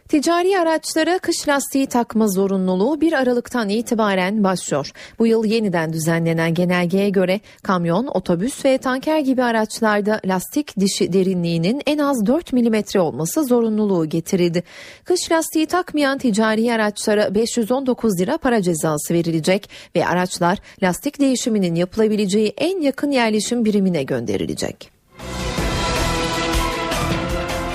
[0.10, 4.92] Ticari araçlara kış lastiği takma zorunluluğu 1 Aralık'tan itibaren başlıyor.
[5.20, 11.82] Bu yıl yeniden düzenlenen genelgeye göre kamyon, otobüs ve tanker gibi araçlarda lastik dişi derinliğinin
[11.86, 14.64] en az 4 milimetre olması zorunluluğu getirildi.
[15.04, 22.54] Kış lastiği takmayan ticari araçlara 519 lira para cezası verilecek ve araçlar lastik değişiminin yapılabileceği
[22.58, 24.95] en yakın yerleşim birimine gönderilecek.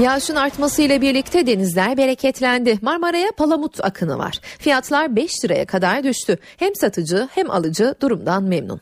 [0.01, 2.79] Yağışın artmasıyla birlikte denizler bereketlendi.
[2.83, 4.39] Marmara'ya palamut akını var.
[4.59, 6.39] Fiyatlar 5 liraya kadar düştü.
[6.57, 8.81] Hem satıcı hem alıcı durumdan memnun.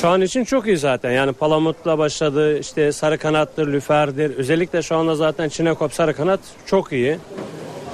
[0.00, 1.10] Şu an için çok iyi zaten.
[1.10, 2.58] Yani palamutla başladı.
[2.58, 4.36] işte sarı kanattır, lüferdir.
[4.36, 7.18] Özellikle şu anda zaten çinekop sarı kanat çok iyi.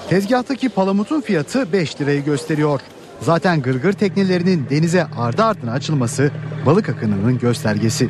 [0.08, 2.80] Tezgahtaki palamutun fiyatı 5 lirayı gösteriyor.
[3.20, 6.30] Zaten gırgır teknelerinin denize ardı ardına açılması
[6.66, 8.08] balık akınının göstergesi.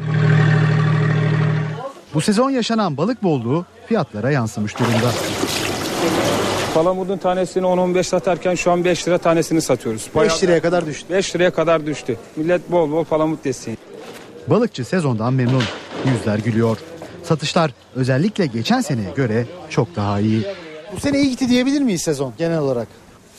[2.15, 5.11] Bu sezon yaşanan balık bolluğu fiyatlara yansımış durumda.
[6.75, 10.09] Palamudun tanesini 10-15 satarken şu an 5 lira tanesini satıyoruz.
[10.17, 11.07] 5 liraya kadar düştü.
[11.11, 12.17] 5 liraya kadar düştü.
[12.37, 13.79] Millet bol bol palamut desin.
[14.47, 15.63] Balıkçı sezondan memnun.
[16.07, 16.79] Yüzler gülüyor.
[17.23, 20.43] Satışlar özellikle geçen seneye göre çok daha iyi.
[20.97, 22.89] Bu sene iyi gitti diyebilir miyiz sezon genel olarak?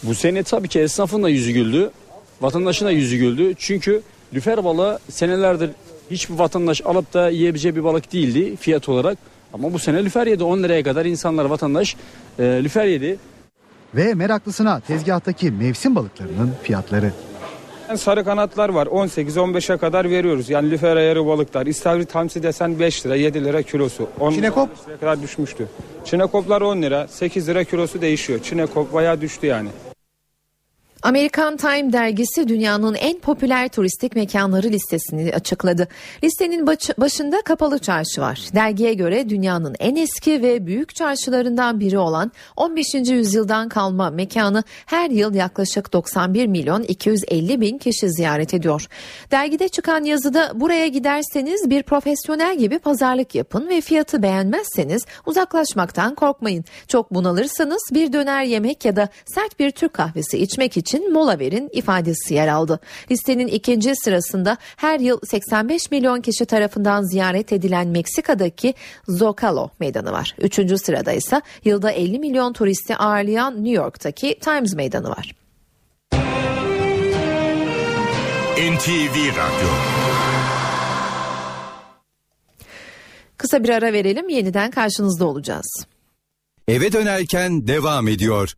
[0.04, 1.92] Bu sene tabii ki esnafın da yüzü güldü.
[2.42, 3.54] Vatandaşın da yüzü güldü.
[3.58, 4.02] Çünkü
[4.34, 5.72] lüfer balığı senelerdir
[6.12, 9.18] hiçbir vatandaş alıp da yiyebileceği bir balık değildi fiyat olarak.
[9.54, 11.96] Ama bu sene lüfer yedi 10 liraya kadar insanlar vatandaş
[12.40, 13.18] e, lüfer yedi.
[13.96, 17.12] Ve meraklısına tezgahtaki mevsim balıklarının fiyatları.
[17.90, 20.50] Yani sarı kanatlar var 18-15'e kadar veriyoruz.
[20.50, 21.66] Yani lüfer ayarı balıklar.
[21.66, 24.10] İstavrit hamsi desen 5 lira 7 lira kilosu.
[24.20, 24.70] 10 Çinekop?
[24.88, 25.68] liraya kadar düşmüştü.
[26.06, 28.40] Çinekoplar 10 lira 8 lira kilosu değişiyor.
[28.44, 29.70] Çinekop bayağı düştü yani.
[31.04, 35.88] Amerikan Time dergisi dünyanın en popüler turistik mekanları listesini açıkladı.
[36.24, 38.40] Listenin başında Kapalı Çarşı var.
[38.56, 42.86] Dergiye göre dünyanın en eski ve büyük çarşılarından biri olan 15.
[42.94, 48.88] yüzyıldan kalma mekanı her yıl yaklaşık 91 milyon 250 bin kişi ziyaret ediyor.
[49.32, 56.66] Dergide çıkan yazıda buraya giderseniz bir profesyonel gibi pazarlık yapın ve fiyatı beğenmezseniz uzaklaşmaktan korkmayın.
[56.88, 61.40] Çok bunalırsanız bir döner yemek ya da sert bir Türk kahvesi içmek için için mola
[61.40, 62.80] verin ifadesi yer aldı.
[63.12, 68.74] Listenin ikinci sırasında her yıl 85 milyon kişi tarafından ziyaret edilen Meksika'daki
[69.08, 70.36] Zocalo meydanı var.
[70.42, 75.36] Üçüncü sırada ise yılda 50 milyon turisti ağırlayan New York'taki Times meydanı var.
[78.58, 79.70] NTV Radyo
[83.38, 85.86] Kısa bir ara verelim yeniden karşınızda olacağız.
[86.68, 88.54] Eve dönerken devam ediyor.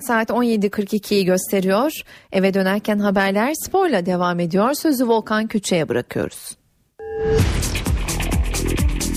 [0.00, 1.92] Saat 17.42'yi gösteriyor.
[2.32, 4.74] Eve dönerken haberler sporla devam ediyor.
[4.74, 6.56] Sözü Volkan Küçe'ye bırakıyoruz.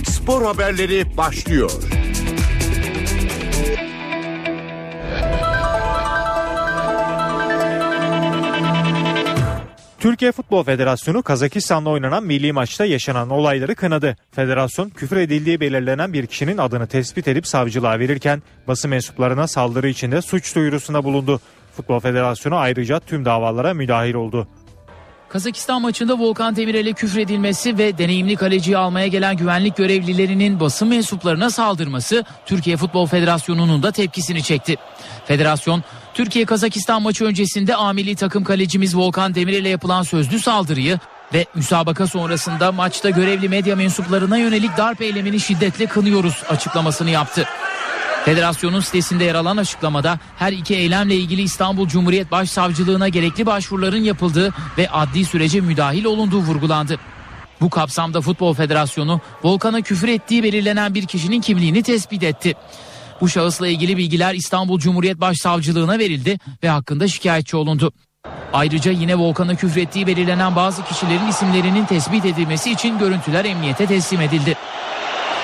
[0.06, 1.72] Spor haberleri başlıyor.
[10.00, 14.16] Türkiye Futbol Federasyonu Kazakistan'la oynanan milli maçta yaşanan olayları kınadı.
[14.32, 20.22] Federasyon küfür edildiği belirlenen bir kişinin adını tespit edip savcılığa verirken basın mensuplarına saldırı içinde
[20.22, 21.42] suç duyurusunda bulundu.
[21.76, 24.48] Futbol Federasyonu ayrıca tüm davalara müdahil oldu.
[25.30, 32.24] Kazakistan maçında Volkan Demirel'e küfredilmesi ve deneyimli kaleciyi almaya gelen güvenlik görevlilerinin basın mensuplarına saldırması
[32.46, 34.76] Türkiye Futbol Federasyonu'nun da tepkisini çekti.
[35.26, 35.84] Federasyon
[36.18, 41.00] Türkiye Kazakistan maçı öncesinde amili takım kalecimiz Volkan Demirel'e yapılan sözlü saldırıyı
[41.34, 47.46] ve müsabaka sonrasında maçta görevli medya mensuplarına yönelik darp eylemini şiddetle kınıyoruz açıklamasını yaptı.
[48.26, 54.54] Federasyonun sitesinde yer alan açıklamada her iki eylemle ilgili İstanbul Cumhuriyet Başsavcılığına gerekli başvuruların yapıldığı
[54.78, 57.00] ve adli sürece müdahil olunduğu vurgulandı.
[57.62, 62.56] Bu kapsamda Futbol Federasyonu Volkan'a küfür ettiği belirlenen bir kişinin kimliğini tespit etti.
[63.22, 67.94] Bu şahısla ilgili bilgiler İstanbul Cumhuriyet Başsavcılığına verildi ve hakkında şikayetçi olundu.
[68.54, 74.56] Ayrıca yine Volkan'a küfrettiği belirlenen bazı kişilerin isimlerinin tespit edilmesi için görüntüler emniyete teslim edildi.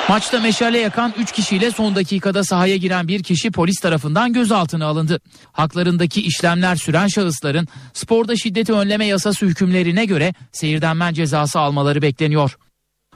[0.09, 5.19] Maçta meşale yakan 3 kişiyle son dakikada sahaya giren bir kişi polis tarafından gözaltına alındı.
[5.51, 12.57] Haklarındaki işlemler süren şahısların sporda şiddeti önleme yasası hükümlerine göre seyirden men cezası almaları bekleniyor.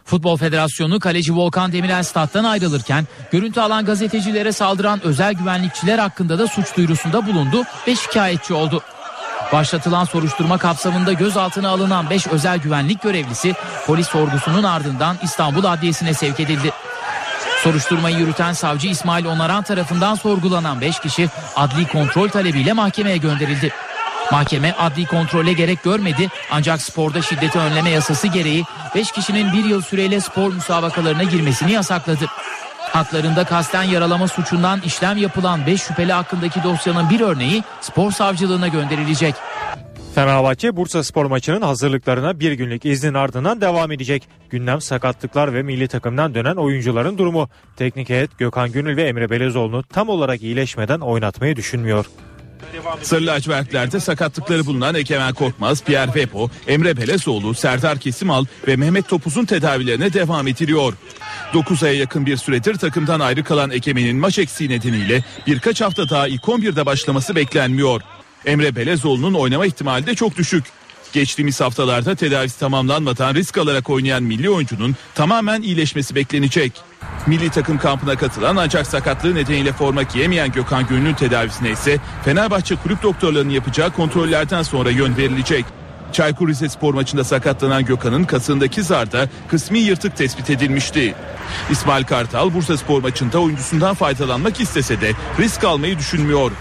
[0.08, 6.48] Futbol Federasyonu kaleci Volkan Demirel stat'tan ayrılırken görüntü alan gazetecilere saldıran özel güvenlikçiler hakkında da
[6.48, 8.84] suç duyurusunda bulundu ve şikayetçi oldu.
[9.54, 13.54] Başlatılan soruşturma kapsamında gözaltına alınan 5 özel güvenlik görevlisi
[13.86, 16.72] polis sorgusunun ardından İstanbul Adliyesi'ne sevk edildi.
[17.63, 23.74] Soruşturmayı yürüten savcı İsmail Onaran tarafından sorgulanan 5 kişi adli kontrol talebiyle mahkemeye gönderildi.
[24.32, 28.63] Mahkeme adli kontrole gerek görmedi ancak sporda şiddeti önleme yasası gereği
[28.96, 32.26] 5 kişinin bir yıl süreyle spor müsabakalarına girmesini yasakladı.
[32.80, 39.36] Haklarında kasten yaralama suçundan işlem yapılan 5 şüpheli hakkındaki dosyanın bir örneği spor savcılığına gönderilecek.
[40.16, 44.28] Fenerbahçe Bursa Spor maçının hazırlıklarına bir günlük iznin ardından devam edecek.
[44.50, 47.50] Gündem sakatlıklar ve milli takımdan dönen oyuncuların durumu.
[47.76, 52.06] Teknik heyet Gökhan Gönül ve Emre Belezoğlu'nu tam olarak iyileşmeden oynatmayı düşünmüyor.
[53.02, 59.46] Sarı lacivertlerde sakatlıkları bulunan Egemen Korkmaz, Pierre Vepo, Emre Belezoğlu, Serdar Kesimal ve Mehmet Topuz'un
[59.46, 60.93] tedavilerine devam ediliyor.
[61.54, 66.28] 9 aya yakın bir süredir takımdan ayrı kalan Egemen'in maç eksiği nedeniyle birkaç hafta daha
[66.28, 68.02] ilk 11'de başlaması beklenmiyor.
[68.46, 70.63] Emre Belezoğlu'nun oynama ihtimali de çok düşük.
[71.13, 76.72] Geçtiğimiz haftalarda tedavisi tamamlanmadan risk alarak oynayan milli oyuncunun tamamen iyileşmesi beklenecek.
[77.28, 83.04] Milli takım kampına katılan ancak sakatlığı nedeniyle forma giyemeyen Gökhan Gönül'ün tedavisine ise Fenerbahçe kulüp
[83.04, 85.65] doktorlarının yapacağı kontrollerden sonra yön verilecek.
[86.12, 91.15] Çaykur Rizespor maçında sakatlanan Gökhan'ın kasındaki zarda kısmi yırtık tespit edilmişti.
[91.72, 96.52] İsmail Kartal Bursa Spor maçında oyuncusundan faydalanmak istese de risk almayı düşünmüyor.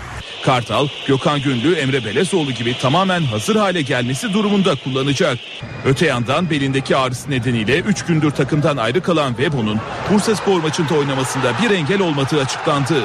[0.47, 5.39] Kartal, Gökhan Gönlü, Emre Belezoğlu gibi tamamen hazır hale gelmesi durumunda kullanacak.
[5.85, 9.81] Öte yandan belindeki ağrısı nedeniyle 3 gündür takımdan ayrı kalan Webo'nun
[10.11, 13.03] Bursa Spor maçında oynamasında bir engel olmadığı açıklandı.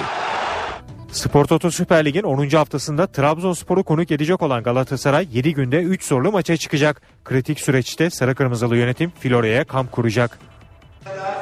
[1.12, 2.50] Spor Toto Süper Lig'in 10.
[2.50, 7.02] haftasında Trabzonspor'u konuk edecek olan Galatasaray 7 günde 3 zorlu maça çıkacak.
[7.26, 10.40] Kritik süreçte Sarı Kırmızılı yönetim Florya'ya kamp kuracak.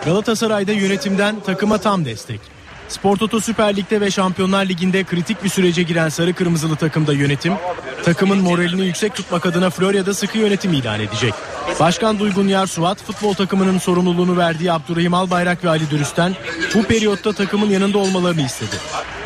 [0.06, 2.59] Galatasaray'da yönetimden takıma tam destek.
[2.90, 7.54] Spor Toto Süper Lig'de ve Şampiyonlar Ligi'nde kritik bir sürece giren Sarı Kırmızılı takımda yönetim,
[8.04, 11.34] takımın moralini yüksek tutmak adına Florya'da sıkı yönetim ilan edecek.
[11.80, 16.36] Başkan Duygun Yarsuvat, futbol takımının sorumluluğunu verdiği Abdurrahim Albayrak ve Ali Dürüst'ten
[16.76, 18.76] bu periyotta takımın yanında olmalarını istedi.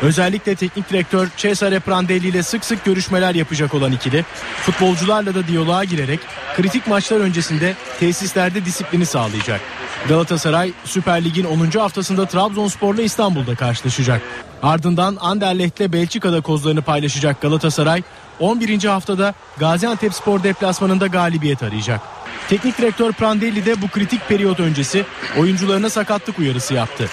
[0.02, 4.24] Özellikle teknik direktör Cesare Prandelli ile sık sık görüşmeler yapacak olan ikili,
[4.62, 6.20] futbolcularla da diyaloğa girerek
[6.56, 9.60] kritik maçlar öncesinde tesislerde disiplini sağlayacak.
[10.08, 11.78] Galatasaray Süper Lig'in 10.
[11.78, 14.22] haftasında Trabzonspor'la İstanbul'da karşılaşacak.
[14.62, 18.02] Ardından Anderlecht'le Belçika'da kozlarını paylaşacak Galatasaray
[18.40, 18.84] 11.
[18.84, 22.00] haftada Gaziantepspor deplasmanında galibiyet arayacak.
[22.48, 25.04] Teknik direktör Prandelli de bu kritik periyot öncesi
[25.38, 27.08] oyuncularına sakatlık uyarısı yaptı.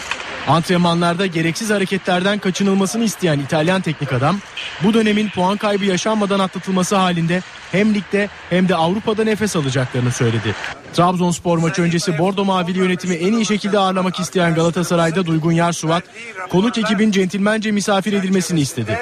[0.48, 4.40] Antrenmanlarda gereksiz hareketlerden kaçınılmasını isteyen İtalyan teknik adam
[4.84, 10.56] bu dönemin puan kaybı yaşanmadan atlatılması halinde hem ligde hem de Avrupa'da nefes alacaklarını söyledi.
[10.94, 16.04] Trabzonspor maçı öncesi Bordo Mavili yönetimi en iyi şekilde ağırlamak isteyen Galatasaray'da Duygun Yarsuvat
[16.50, 18.98] konuk ekibin centilmence misafir edilmesini istedi.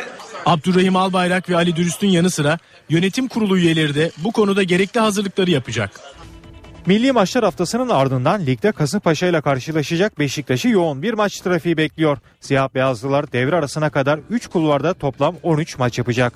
[0.46, 2.58] Abdurrahim Albayrak ve Ali Dürüst'ün yanı sıra
[2.90, 6.02] yönetim kurulu üyeleri de bu konuda gerekli hazırlıkları yapacak.
[6.86, 12.18] Milli maçlar haftasının ardından ligde Kasımpaşa ile karşılaşacak Beşiktaş'ı yoğun bir maç trafiği bekliyor.
[12.40, 16.34] Siyah beyazlılar devre arasına kadar 3 kulvarda toplam 13 maç yapacak.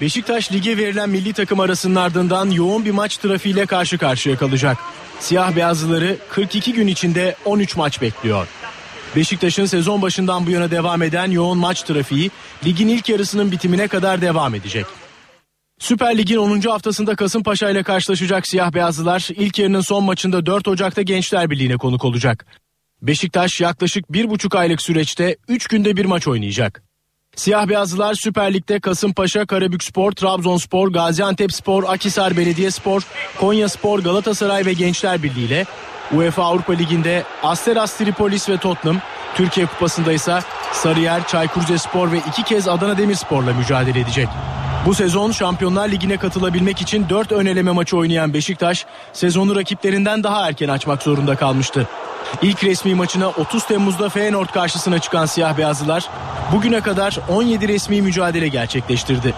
[0.00, 4.76] Beşiktaş lige verilen milli takım arasının ardından yoğun bir maç trafiğiyle karşı karşıya kalacak.
[5.20, 8.48] Siyah beyazlıları 42 gün içinde 13 maç bekliyor.
[9.16, 12.30] Beşiktaş'ın sezon başından bu yana devam eden yoğun maç trafiği
[12.64, 14.86] ligin ilk yarısının bitimine kadar devam edecek.
[15.78, 16.60] Süper Lig'in 10.
[16.60, 22.04] haftasında Kasımpaşa ile karşılaşacak siyah beyazlılar ilk yarının son maçında 4 Ocak'ta Gençler Birliği'ne konuk
[22.04, 22.46] olacak.
[23.02, 26.87] Beşiktaş yaklaşık 1,5 aylık süreçte 3 günde bir maç oynayacak.
[27.38, 33.02] Siyah beyazlılar Süper Lig'de Kasımpaşa, Karabükspor, Trabzonspor, Gaziantepspor, Akhisar Belediyespor,
[33.40, 35.66] Konyaspor, Galatasaray ve Gençler Birliği ile
[36.12, 39.00] UEFA Avrupa Ligi'nde Asteras Tripolis ve Tottenham,
[39.34, 40.38] Türkiye Kupası'nda ise
[40.72, 44.28] Sarıyer, Çaykur Rizespor ve iki kez Adana Demirspor'la mücadele edecek.
[44.86, 50.48] Bu sezon Şampiyonlar Ligi'ne katılabilmek için 4 ön eleme maçı oynayan Beşiktaş sezonu rakiplerinden daha
[50.48, 51.88] erken açmak zorunda kalmıştı.
[52.42, 56.08] İlk resmi maçına 30 Temmuz'da Feyenoord karşısına çıkan siyah beyazlılar
[56.52, 59.34] bugüne kadar 17 resmi mücadele gerçekleştirdi.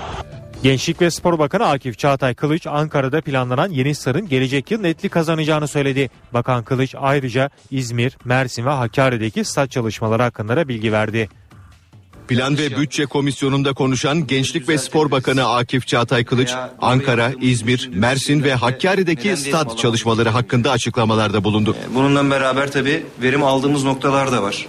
[0.62, 5.68] Gençlik ve Spor Bakanı Akif Çağatay Kılıç Ankara'da planlanan Yeni Sar'ın gelecek yıl netli kazanacağını
[5.68, 6.10] söyledi.
[6.32, 11.28] Bakan Kılıç ayrıca İzmir, Mersin ve Hakkari'deki stat çalışmaları hakkında da bilgi verdi.
[12.30, 18.44] Plan ve Bütçe Komisyonu'nda konuşan Gençlik ve Spor Bakanı Akif Çağatay Kılıç, Ankara, İzmir, Mersin
[18.44, 21.76] ve Hakkari'deki stad çalışmaları hakkında açıklamalarda bulundu.
[21.94, 24.66] Bununla beraber tabii verim aldığımız noktalar da var.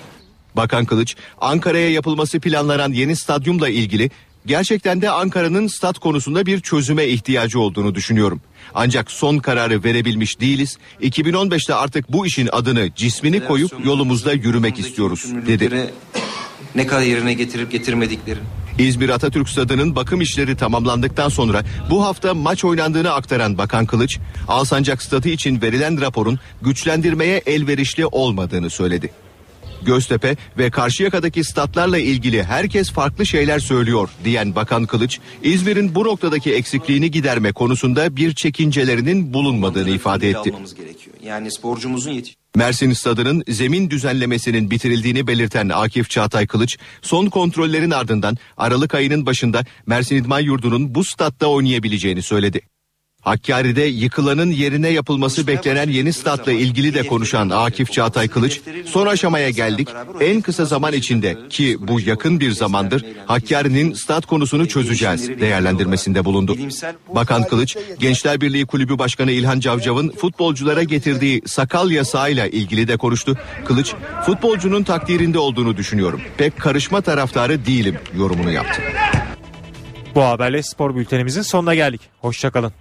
[0.55, 4.09] Bakan Kılıç, Ankara'ya yapılması planlanan yeni stadyumla ilgili
[4.45, 8.41] gerçekten de Ankara'nın stat konusunda bir çözüme ihtiyacı olduğunu düşünüyorum.
[8.73, 10.77] Ancak son kararı verebilmiş değiliz.
[11.01, 15.91] 2015'te artık bu işin adını, cismini koyup yolumuzda yürümek istiyoruz dedi.
[16.75, 18.43] Ne kadar yerine getirip getirmediklerini.
[18.79, 25.01] İzmir Atatürk Stadı'nın bakım işleri tamamlandıktan sonra bu hafta maç oynandığını aktaran Bakan Kılıç, Alsancak
[25.01, 29.11] Stadı için verilen raporun güçlendirmeye elverişli olmadığını söyledi.
[29.85, 36.53] Göztepe ve Karşıyaka'daki statlarla ilgili herkes farklı şeyler söylüyor diyen Bakan Kılıç, İzmir'in bu noktadaki
[36.53, 40.53] eksikliğini giderme konusunda bir çekincelerinin bulunmadığını ifade etti.
[41.23, 48.37] Yani sporcumuzun yetiş Mersin stadının zemin düzenlemesinin bitirildiğini belirten Akif Çağatay Kılıç, son kontrollerin ardından
[48.57, 52.61] Aralık ayının başında Mersin İdman Yurdu'nun bu statta oynayabileceğini söyledi.
[53.21, 59.49] Hakkari'de yıkılanın yerine yapılması beklenen yeni statla ilgili de konuşan Akif Çağatay Kılıç, son aşamaya
[59.49, 59.87] geldik.
[60.19, 66.57] En kısa zaman içinde ki bu yakın bir zamandır Hakkari'nin stat konusunu çözeceğiz değerlendirmesinde bulundu.
[67.15, 73.37] Bakan Kılıç, Gençler Birliği Kulübü Başkanı İlhan Cavcav'ın futbolculara getirdiği sakal yasağıyla ilgili de konuştu.
[73.65, 73.93] Kılıç,
[74.25, 76.21] futbolcunun takdirinde olduğunu düşünüyorum.
[76.37, 78.81] Pek karışma taraftarı değilim yorumunu yaptı.
[80.15, 82.01] Bu haberle spor bültenimizin sonuna geldik.
[82.21, 82.71] Hoşçakalın.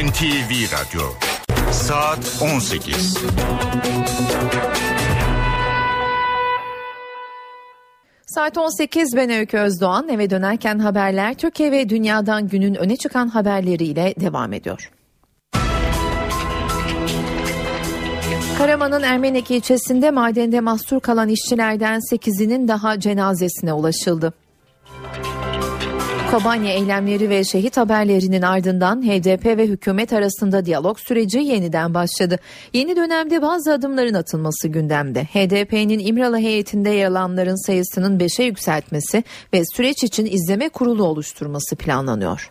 [0.00, 1.02] NTV Radyo.
[1.72, 3.18] Saat 18.
[8.26, 14.14] Saat 18 ben Öykü Özdoğan eve dönerken haberler Türkiye ve dünyadan günün öne çıkan haberleriyle
[14.20, 14.90] devam ediyor.
[18.58, 24.32] Karaman'ın Ermenek ilçesinde madende mahsur kalan işçilerden 8'inin daha cenazesine ulaşıldı.
[26.30, 32.38] Kobanya eylemleri ve şehit haberlerinin ardından HDP ve hükümet arasında diyalog süreci yeniden başladı.
[32.72, 35.24] Yeni dönemde bazı adımların atılması gündemde.
[35.24, 42.50] HDP'nin İmralı heyetinde yer alanların sayısının 5'e yükseltmesi ve süreç için izleme kurulu oluşturması planlanıyor.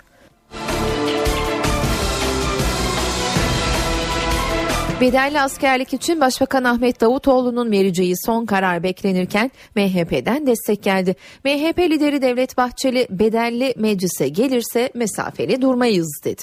[5.02, 11.16] Bedelli askerlik için Başbakan Ahmet Davutoğlu'nun vereceği son karar beklenirken MHP'den destek geldi.
[11.45, 16.41] MHP lideri Devlet Bahçeli bedelli meclise gelirse mesafeli durmayız dedi.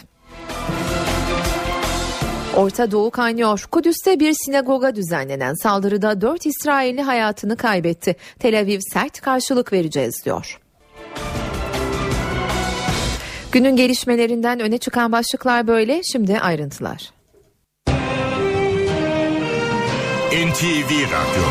[2.57, 3.67] Orta Doğu kaynıyor.
[3.71, 8.17] Kudüs'te bir sinagoga düzenlenen saldırıda 4 İsrailli hayatını kaybetti.
[8.39, 10.61] Tel Aviv sert karşılık vereceğiz diyor.
[13.53, 16.03] Günün gelişmelerinden öne çıkan başlıklar böyle.
[16.03, 17.16] Şimdi ayrıntılar.
[20.33, 21.45] NTV Radyo.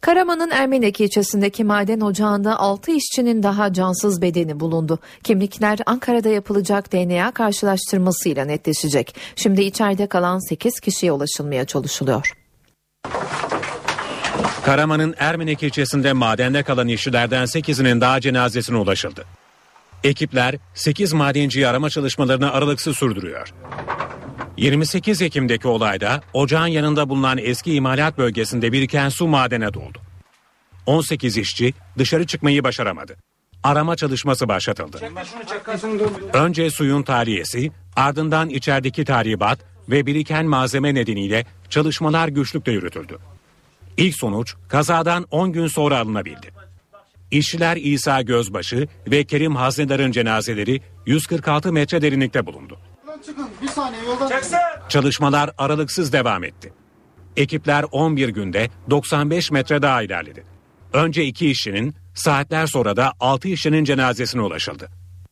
[0.00, 4.98] Karaman'ın Ermenek ilçesindeki maden ocağında 6 işçinin daha cansız bedeni bulundu.
[5.24, 9.14] Kimlikler Ankara'da yapılacak DNA karşılaştırmasıyla netleşecek.
[9.36, 12.32] Şimdi içeride kalan 8 kişiye ulaşılmaya çalışılıyor.
[14.64, 19.24] Karaman'ın Ermenek ilçesinde madende kalan işçilerden 8'inin daha cenazesine ulaşıldı.
[20.04, 23.54] Ekipler 8 madenciyi arama çalışmalarını aralıksız sürdürüyor.
[24.60, 29.98] 28 Ekim'deki olayda ocağın yanında bulunan eski imalat bölgesinde biriken su madene doldu.
[30.86, 33.16] 18 işçi dışarı çıkmayı başaramadı.
[33.62, 35.00] Arama çalışması başlatıldı.
[36.32, 39.58] Önce suyun tahliyesi, ardından içerideki tahribat
[39.88, 43.18] ve biriken malzeme nedeniyle çalışmalar güçlükle yürütüldü.
[43.96, 46.50] İlk sonuç kazadan 10 gün sonra alınabildi.
[47.30, 52.78] İşçiler İsa Gözbaşı ve Kerim Haznedar'ın cenazeleri 146 metre derinlikte bulundu.
[53.26, 54.30] Çıkın bir saniye yoldan.
[54.88, 56.72] Çalışmalar aralıksız devam etti.
[57.36, 60.44] Ekipler 11 günde 95 metre daha ilerledi.
[60.92, 64.88] Önce 2 işçinin, saatler sonra da 6 işçinin cenazesine ulaşıldı.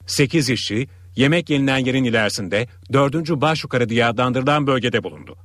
[0.06, 3.30] 8 işçi yemek yenilen yerin ilerisinde 4.
[3.30, 5.36] baş yukarı diye adlandırılan bölgede bulundu.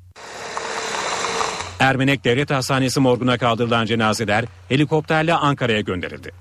[1.80, 6.32] Ermenek Devlet Hastanesi morguna kaldırılan cenazeler helikopterle Ankara'ya gönderildi.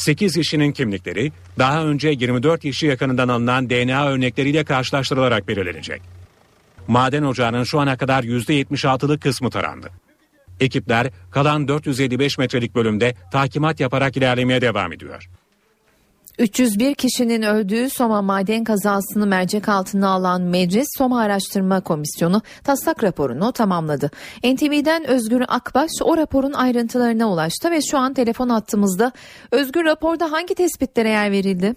[0.00, 6.02] 8 işinin kimlikleri daha önce 24 işçi yakınından alınan DNA örnekleriyle karşılaştırılarak belirlenecek.
[6.88, 9.90] Maden ocağının şu ana kadar %76'lık kısmı tarandı.
[10.60, 15.28] Ekipler kalan 455 metrelik bölümde takimat yaparak ilerlemeye devam ediyor.
[16.38, 23.52] 301 kişinin öldüğü Soma maden kazasını mercek altına alan Meclis Soma Araştırma Komisyonu taslak raporunu
[23.52, 24.10] tamamladı.
[24.44, 29.12] NTV'den Özgür Akbaş o raporun ayrıntılarına ulaştı ve şu an telefon attığımızda
[29.50, 31.74] Özgür raporda hangi tespitlere yer verildi?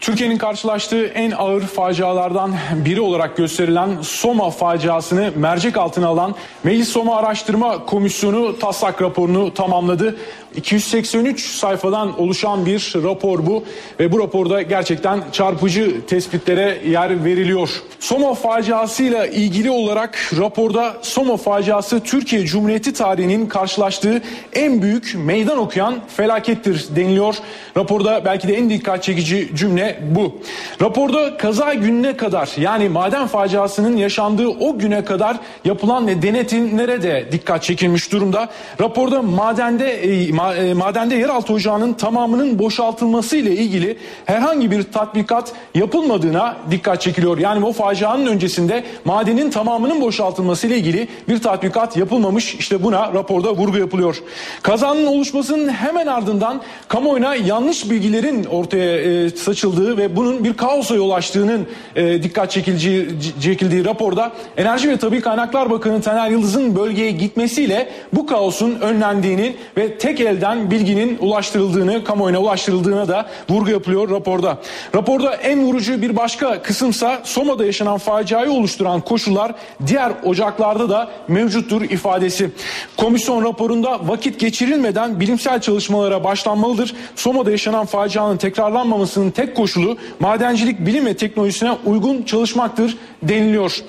[0.00, 6.34] Türkiye'nin karşılaştığı en ağır facialardan biri olarak gösterilen Soma faciasını mercek altına alan
[6.64, 10.16] Meclis Soma Araştırma Komisyonu taslak raporunu tamamladı.
[10.56, 13.64] 283 sayfadan oluşan bir rapor bu
[14.00, 17.70] ve bu raporda gerçekten çarpıcı tespitlere yer veriliyor.
[18.00, 24.22] Soma faciasıyla ilgili olarak raporda Soma faciası Türkiye Cumhuriyeti tarihinin karşılaştığı
[24.52, 27.36] en büyük meydan okuyan felakettir deniliyor.
[27.76, 30.38] Raporda belki de en dikkat çekici cümle bu.
[30.82, 37.62] Raporda kaza gününe kadar yani maden faciasının yaşandığı o güne kadar yapılan denetimlere de dikkat
[37.62, 38.48] çekilmiş durumda.
[38.80, 40.22] Raporda madende e,
[40.58, 47.38] e, madende yeraltı ocağının tamamının boşaltılması ile ilgili herhangi bir tatbikat yapılmadığına dikkat çekiliyor.
[47.38, 52.54] Yani o facianın öncesinde madenin tamamının boşaltılması ile ilgili bir tatbikat yapılmamış.
[52.54, 54.22] İşte buna raporda vurgu yapılıyor.
[54.62, 59.34] Kazanın oluşmasının hemen ardından kamuoyuna yanlış bilgilerin ortaya e,
[59.66, 63.08] saçıldığı ve bunun bir kaosa yol açtığının e, dikkat çekildiği,
[63.42, 69.98] çekildiği raporda Enerji ve Tabi Kaynaklar Bakanı Taner Yıldız'ın bölgeye gitmesiyle bu kaosun önlendiğini ve
[69.98, 74.58] tek elden bilginin ulaştırıldığını, kamuoyuna ulaştırıldığına da vurgu yapılıyor raporda.
[74.94, 79.52] Raporda en vurucu bir başka kısımsa Soma'da yaşanan faciayı oluşturan koşullar
[79.86, 82.50] diğer ocaklarda da mevcuttur ifadesi.
[82.96, 86.94] Komisyon raporunda vakit geçirilmeden bilimsel çalışmalara başlanmalıdır.
[87.16, 93.80] Soma'da yaşanan facianın tekrarlanmamasının tek koşulu madencilik bilim ve teknolojisine uygun çalışmaktır deniliyor.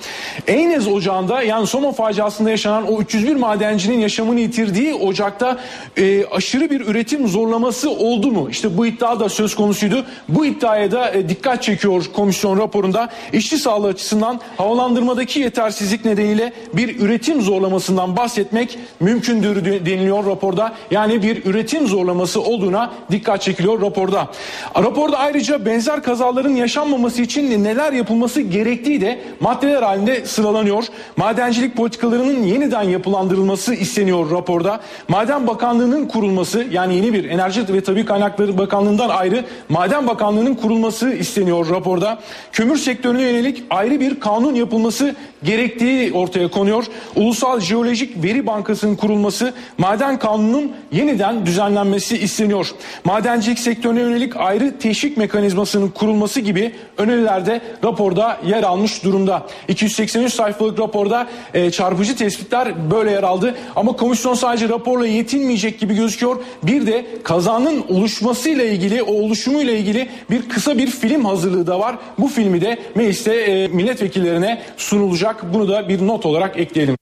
[0.46, 5.58] Eynez ocağında yani Soma faciasında yaşanan o 301 madencinin yaşamını yitirdiği ocakta
[5.96, 8.48] e, aşırı bir üretim zorlaması oldu mu?
[8.50, 10.06] İşte bu iddia da söz konusuydu.
[10.28, 13.08] Bu iddiaya da e, dikkat çekiyor komisyon raporunda.
[13.32, 20.74] İşçi sağlığı açısından havalandırmadaki yetersizlik nedeniyle bir üretim zorlamasından bahsetmek mümkündür deniliyor raporda.
[20.90, 24.28] Yani bir üretim zorlaması olduğuna dikkat çekiliyor raporda.
[24.76, 30.84] Raporda ayrıca benzer kazaların yaşanmaması için neler yapılması gerektiği de maddeler halinde sıralanıyor.
[31.16, 34.80] Madencilik politikalarının yeniden yapılandırılması isteniyor raporda.
[35.08, 41.10] Maden Bakanlığı'nın kurulması yani yeni bir Enerji ve Tabi Kaynakları Bakanlığı'ndan ayrı Maden Bakanlığı'nın kurulması
[41.10, 42.18] isteniyor raporda.
[42.52, 46.84] Kömür sektörüne yönelik ayrı bir kanun yapılması gerektiği ortaya konuyor.
[47.16, 52.70] Ulusal Jeolojik Veri Bankası'nın kurulması, maden kanunun yeniden düzenlenmesi isteniyor.
[53.04, 55.16] Madencilik sektörüne yönelik ayrı teşvik
[55.48, 59.46] mekanizmasının kurulması gibi öneriler de raporda yer almış durumda.
[59.68, 63.54] 283 sayfalık raporda e, çarpıcı tespitler böyle yer aldı.
[63.76, 66.36] Ama komisyon sadece raporla yetinmeyecek gibi gözüküyor.
[66.62, 71.96] Bir de kazanın oluşmasıyla ilgili, o oluşumuyla ilgili bir kısa bir film hazırlığı da var.
[72.18, 75.54] Bu filmi de mecliste e, milletvekillerine sunulacak.
[75.54, 76.96] Bunu da bir not olarak ekleyelim.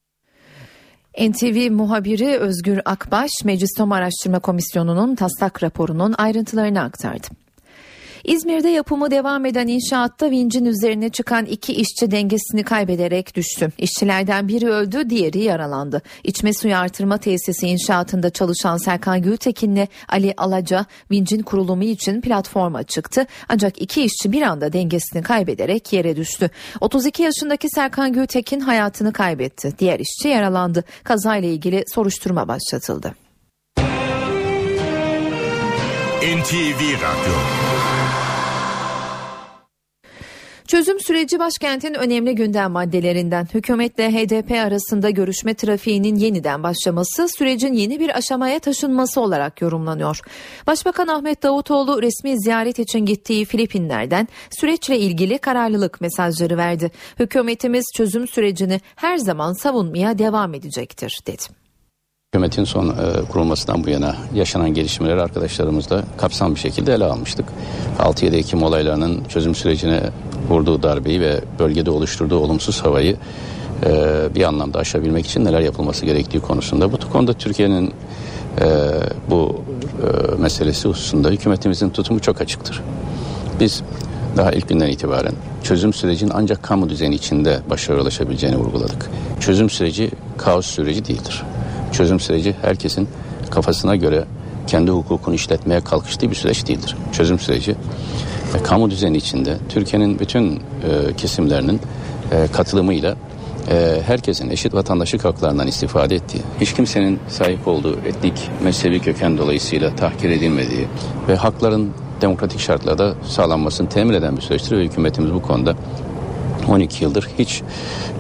[1.21, 7.46] NTV muhabiri Özgür Akbaş, Meclis Tom Araştırma Komisyonu'nun taslak raporunun ayrıntılarını aktardı.
[8.27, 13.73] İzmir'de yapımı devam eden inşaatta vincin üzerine çıkan iki işçi dengesini kaybederek düştü.
[13.79, 16.03] İşçilerden biri öldü, diğeri yaralandı.
[16.25, 23.27] İçme suyu artırma tesisi inşaatında çalışan Serkan Gültekin'le Ali Alaca vincin kurulumu için platforma çıktı.
[23.49, 26.51] Ancak iki işçi bir anda dengesini kaybederek yere düştü.
[26.81, 29.73] 32 yaşındaki Serkan Gültekin hayatını kaybetti.
[29.79, 30.85] Diğer işçi yaralandı.
[31.05, 33.15] Kazayla ilgili soruşturma başlatıldı.
[36.23, 37.35] NTV Radyo
[40.67, 43.49] Çözüm süreci başkentin önemli gündem maddelerinden.
[43.55, 50.21] Hükümetle HDP arasında görüşme trafiğinin yeniden başlaması sürecin yeni bir aşamaya taşınması olarak yorumlanıyor.
[50.67, 54.29] Başbakan Ahmet Davutoğlu resmi ziyaret için gittiği Filipinler'den
[54.61, 56.91] süreçle ilgili kararlılık mesajları verdi.
[57.19, 61.43] Hükümetimiz çözüm sürecini her zaman savunmaya devam edecektir dedi.
[62.35, 67.47] Hükümetin son e, kurulmasından bu yana yaşanan gelişmeleri arkadaşlarımızla kapsam bir şekilde ele almıştık.
[67.99, 70.03] 6-7 Ekim olaylarının çözüm sürecine
[70.49, 73.17] vurduğu darbeyi ve bölgede oluşturduğu olumsuz havayı
[73.87, 76.93] e, bir anlamda aşabilmek için neler yapılması gerektiği konusunda.
[76.93, 77.95] Bu konuda Türkiye'nin
[78.61, 78.67] e,
[79.31, 79.61] bu
[80.03, 82.83] e, meselesi hususunda hükümetimizin tutumu çok açıktır.
[83.61, 83.83] Biz
[84.37, 85.33] daha ilk günden itibaren
[85.65, 89.11] çözüm sürecinin ancak kamu düzeni içinde başarıya ulaşabileceğini vurguladık.
[89.41, 91.43] Çözüm süreci kaos süreci değildir.
[91.93, 93.09] Çözüm süreci herkesin
[93.51, 94.25] kafasına göre
[94.67, 96.97] kendi hukukunu işletmeye kalkıştığı bir süreç değildir.
[97.13, 97.77] Çözüm süreci
[98.57, 100.59] e, kamu düzeni içinde Türkiye'nin bütün e,
[101.17, 101.81] kesimlerinin
[102.33, 103.17] e, katılımıyla
[103.71, 109.97] e, herkesin eşit vatandaşlık haklarından istifade ettiği, hiç kimsenin sahip olduğu etnik, mezhebi köken dolayısıyla
[109.97, 110.87] tahkir edilmediği
[111.29, 111.91] ve hakların
[112.21, 115.75] demokratik şartlarda sağlanmasını temin eden bir süreçtir ve hükümetimiz bu konuda
[116.69, 117.63] 12 yıldır hiç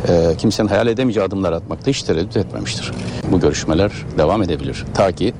[0.08, 2.92] e, kimsenin hayal edemeyeceği adımlar atmakta hiç tereddüt etmemiştir.
[3.30, 4.84] Bu görüşmeler devam edebilir.
[4.94, 5.32] Ta ki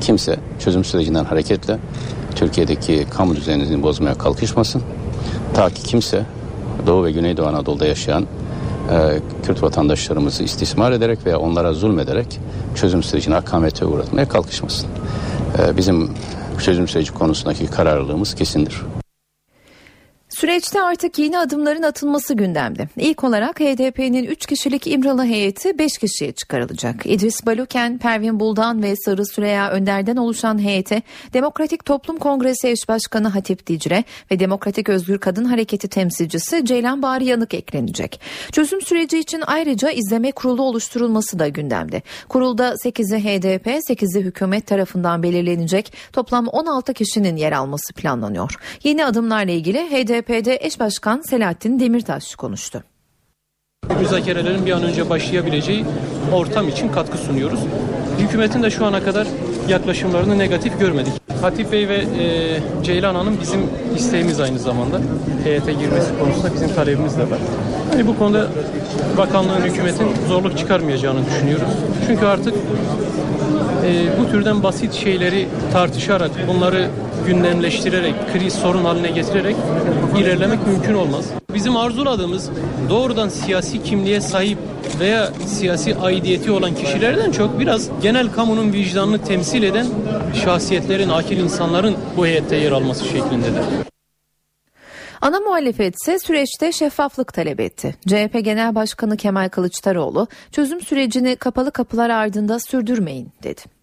[0.00, 1.78] kimse çözüm sürecinden hareketle
[2.38, 4.82] Türkiye'deki kamu düzenini bozmaya kalkışmasın.
[5.54, 6.22] Ta ki kimse
[6.86, 8.22] Doğu ve Güneydoğu Anadolu'da yaşayan
[8.90, 12.40] e, Kürt vatandaşlarımızı istismar ederek veya onlara zulmederek
[12.74, 14.88] çözüm sürecini akamete uğratmaya kalkışmasın.
[15.58, 16.10] E, bizim
[16.64, 18.82] çözüm süreci konusundaki kararlılığımız kesindir.
[20.40, 22.88] Süreçte artık yeni adımların atılması gündemde.
[22.96, 27.06] İlk olarak HDP'nin 3 kişilik İmralı heyeti 5 kişiye çıkarılacak.
[27.06, 33.28] İdris Baluken, Pervin Buldan ve Sarı Süreya Önder'den oluşan heyete Demokratik Toplum Kongresi Eş Başkanı
[33.28, 38.20] Hatip Dicre ve Demokratik Özgür Kadın Hareketi temsilcisi Ceylan Bari Yanık eklenecek.
[38.52, 42.02] Çözüm süreci için ayrıca izleme kurulu oluşturulması da gündemde.
[42.28, 48.54] Kurulda 8'i HDP, 8'i hükümet tarafından belirlenecek toplam 16 kişinin yer alması planlanıyor.
[48.84, 49.90] Yeni adımlarla ilgili
[50.28, 52.82] HDP'de eş başkan Selahattin Demirtaş konuştu.
[54.00, 55.84] Müzakerelerin bir an önce başlayabileceği
[56.32, 57.60] ortam için katkı sunuyoruz.
[58.18, 59.26] Hükümetin de şu ana kadar
[59.68, 61.12] yaklaşımlarını negatif görmedik.
[61.42, 63.60] Hatip Bey ve e, Ceylan Hanım bizim
[63.96, 65.00] isteğimiz aynı zamanda.
[65.44, 67.38] heyete girmesi konusunda bizim talebimiz de var.
[67.90, 68.48] Hani bu konuda
[69.16, 71.68] bakanlığın, hükümetin zorluk çıkarmayacağını düşünüyoruz.
[72.06, 72.54] Çünkü artık
[73.88, 76.88] e, bu türden basit şeyleri tartışarak, bunları
[77.26, 79.56] gündemleştirerek, kriz sorun haline getirerek
[80.18, 81.24] ilerlemek mümkün olmaz.
[81.54, 82.50] Bizim arzuladığımız
[82.90, 84.58] doğrudan siyasi kimliğe sahip
[85.00, 89.86] veya siyasi aidiyeti olan kişilerden çok biraz genel kamunun vicdanını temsil eden
[90.44, 93.62] şahsiyetlerin, akil insanların bu heyette yer alması şeklindedir.
[95.20, 97.96] Ana muhalefet ise süreçte şeffaflık talep etti.
[98.08, 103.77] CHP Genel Başkanı Kemal Kılıçdaroğlu çözüm sürecini kapalı kapılar ardında sürdürmeyin dedi.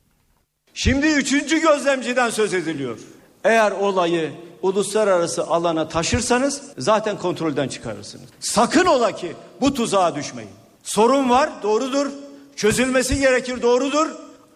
[0.77, 2.99] Şimdi üçüncü gözlemciden söz ediliyor.
[3.43, 8.25] Eğer olayı uluslararası alana taşırsanız zaten kontrolden çıkarırsınız.
[8.39, 10.51] Sakın ola ki bu tuzağa düşmeyin.
[10.83, 12.11] Sorun var doğrudur.
[12.55, 14.07] Çözülmesi gerekir doğrudur.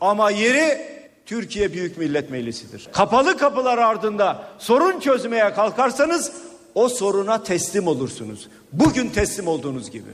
[0.02, 0.82] Ama yeri
[1.26, 2.88] Türkiye Büyük Millet Meclisi'dir.
[2.92, 6.32] Kapalı kapılar ardında sorun çözmeye kalkarsanız
[6.76, 8.48] o soruna teslim olursunuz.
[8.74, 10.10] Bugün teslim olduğunuz gibi.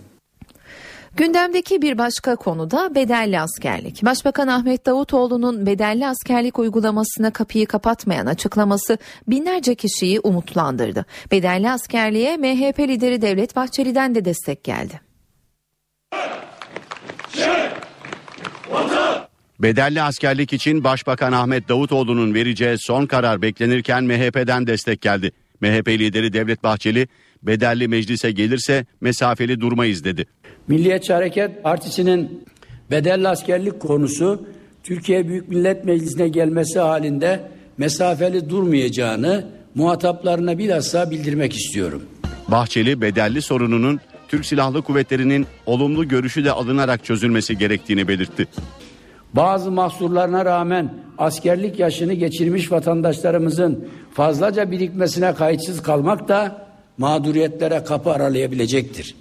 [1.18, 4.06] Gündemdeki bir başka konu da bedelli askerlik.
[4.06, 8.98] Başbakan Ahmet Davutoğlu'nun bedelli askerlik uygulamasına kapıyı kapatmayan açıklaması
[9.28, 11.06] binlerce kişiyi umutlandırdı.
[11.32, 15.02] Bedelli askerliğe MHP lideri Devlet Bahçeli'den de destek geldi.
[19.60, 25.32] Bedelli askerlik için Başbakan Ahmet Davutoğlu'nun vereceği son karar beklenirken MHP'den destek geldi.
[25.62, 27.08] MHP lideri Devlet Bahçeli
[27.44, 30.26] bedelli meclise gelirse mesafeli durmayız dedi.
[30.68, 32.46] Milliyetçi Hareket Partisi'nin
[32.92, 34.46] bedelli askerlik konusu
[34.84, 37.42] Türkiye Büyük Millet Meclisi'ne gelmesi halinde
[37.78, 39.46] mesafeli durmayacağını
[39.76, 42.04] muhataplarına bilhassa bildirmek istiyorum.
[42.48, 48.48] Bahçeli bedelli sorununun Türk Silahlı Kuvvetleri'nin olumlu görüşü de alınarak çözülmesi gerektiğini belirtti.
[49.34, 59.16] Bazı mahsurlarına rağmen askerlik yaşını geçirmiş vatandaşlarımızın fazlaca birikmesine kayıtsız kalmak da mağduriyetlere kapı aralayabilecektir.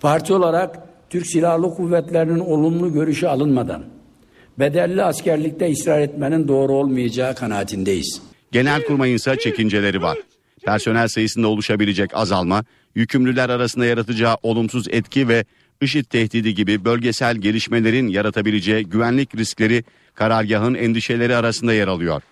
[0.00, 0.78] Parti olarak
[1.10, 3.84] Türk Silahlı Kuvvetleri'nin olumlu görüşü alınmadan
[4.58, 8.22] bedelli askerlikte ısrar etmenin doğru olmayacağı kanaatindeyiz.
[8.52, 10.18] Genelkurmay'ın ise çekinceleri var.
[10.64, 15.44] Personel sayısında oluşabilecek azalma, yükümlüler arasında yaratacağı olumsuz etki ve
[15.80, 19.84] IŞİD tehdidi gibi bölgesel gelişmelerin yaratabileceği güvenlik riskleri
[20.14, 22.22] karargahın endişeleri arasında yer alıyor.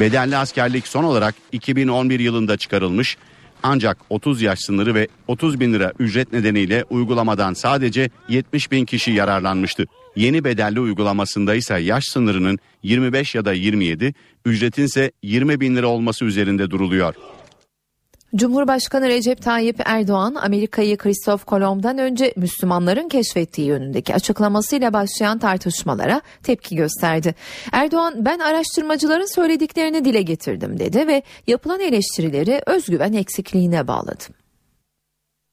[0.00, 3.16] Bedelli askerlik son olarak 2011 yılında çıkarılmış
[3.64, 9.10] ancak 30 yaş sınırı ve 30 bin lira ücret nedeniyle uygulamadan sadece 70 bin kişi
[9.10, 9.84] yararlanmıştı.
[10.16, 15.86] Yeni bedelli uygulamasında ise yaş sınırının 25 ya da 27, ücretin ise 20 bin lira
[15.86, 17.14] olması üzerinde duruluyor.
[18.36, 26.76] Cumhurbaşkanı Recep Tayyip Erdoğan Amerika'yı Kristof Kolomb'dan önce Müslümanların keşfettiği yönündeki açıklamasıyla başlayan tartışmalara tepki
[26.76, 27.34] gösterdi.
[27.72, 34.24] Erdoğan ben araştırmacıların söylediklerini dile getirdim dedi ve yapılan eleştirileri özgüven eksikliğine bağladı.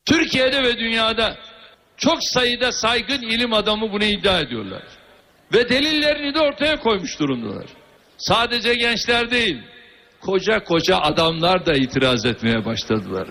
[0.05, 1.37] Türkiye'de ve dünyada
[1.97, 4.83] çok sayıda saygın ilim adamı bunu iddia ediyorlar.
[5.53, 7.65] Ve delillerini de ortaya koymuş durumdalar.
[8.17, 9.57] Sadece gençler değil,
[10.21, 13.27] koca koca adamlar da itiraz etmeye başladılar.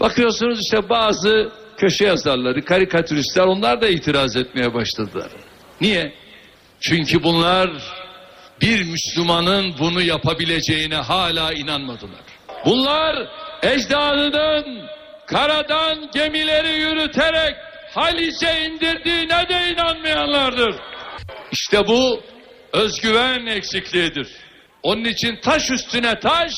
[0.00, 5.30] Bakıyorsunuz işte bazı köşe yazarları, karikatüristler onlar da itiraz etmeye başladılar.
[5.80, 6.12] Niye?
[6.80, 7.70] Çünkü bunlar
[8.60, 12.20] bir Müslümanın bunu yapabileceğine hala inanmadılar.
[12.64, 13.28] Bunlar
[13.62, 14.88] ecdadının
[15.26, 17.56] karadan gemileri yürüterek
[17.94, 20.74] Halice indirdiğine de inanmayanlardır.
[21.52, 22.22] İşte bu
[22.72, 24.28] özgüven eksikliğidir.
[24.82, 26.52] Onun için taş üstüne taş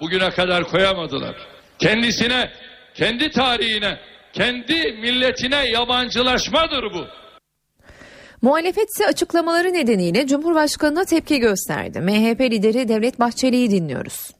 [0.00, 1.36] bugüne kadar koyamadılar.
[1.78, 2.50] Kendisine,
[2.94, 3.98] kendi tarihine,
[4.32, 7.04] kendi milletine yabancılaşmadır bu.
[8.42, 12.00] Muhalefet ise açıklamaları nedeniyle Cumhurbaşkanı'na tepki gösterdi.
[12.00, 14.30] MHP lideri Devlet Bahçeli'yi dinliyoruz.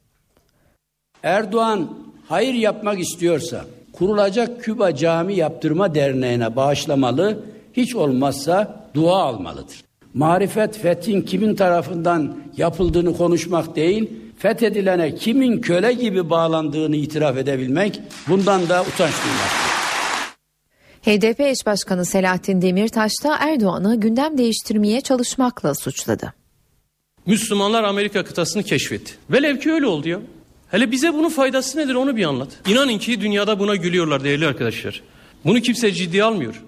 [1.23, 1.99] Erdoğan
[2.29, 9.88] hayır yapmak istiyorsa kurulacak Küba Cami Yaptırma Derneği'ne bağışlamalı, hiç olmazsa dua almalıdır.
[10.15, 18.69] Marifet fethin kimin tarafından yapıldığını konuşmak değil, fethedilene kimin köle gibi bağlandığını itiraf edebilmek bundan
[18.69, 19.69] da utanç duymak.
[21.03, 26.35] HDP eş başkanı Selahattin Demirtaş da Erdoğan'ı gündem değiştirmeye çalışmakla suçladı.
[27.27, 29.13] Müslümanlar Amerika kıtasını keşfetti.
[29.31, 30.21] Velev ki öyle oldu ya.
[30.71, 32.49] Hele bize bunun faydası nedir onu bir anlat.
[32.69, 35.03] İnanın ki dünyada buna gülüyorlar değerli arkadaşlar.
[35.45, 36.63] Bunu kimse ciddiye almıyor.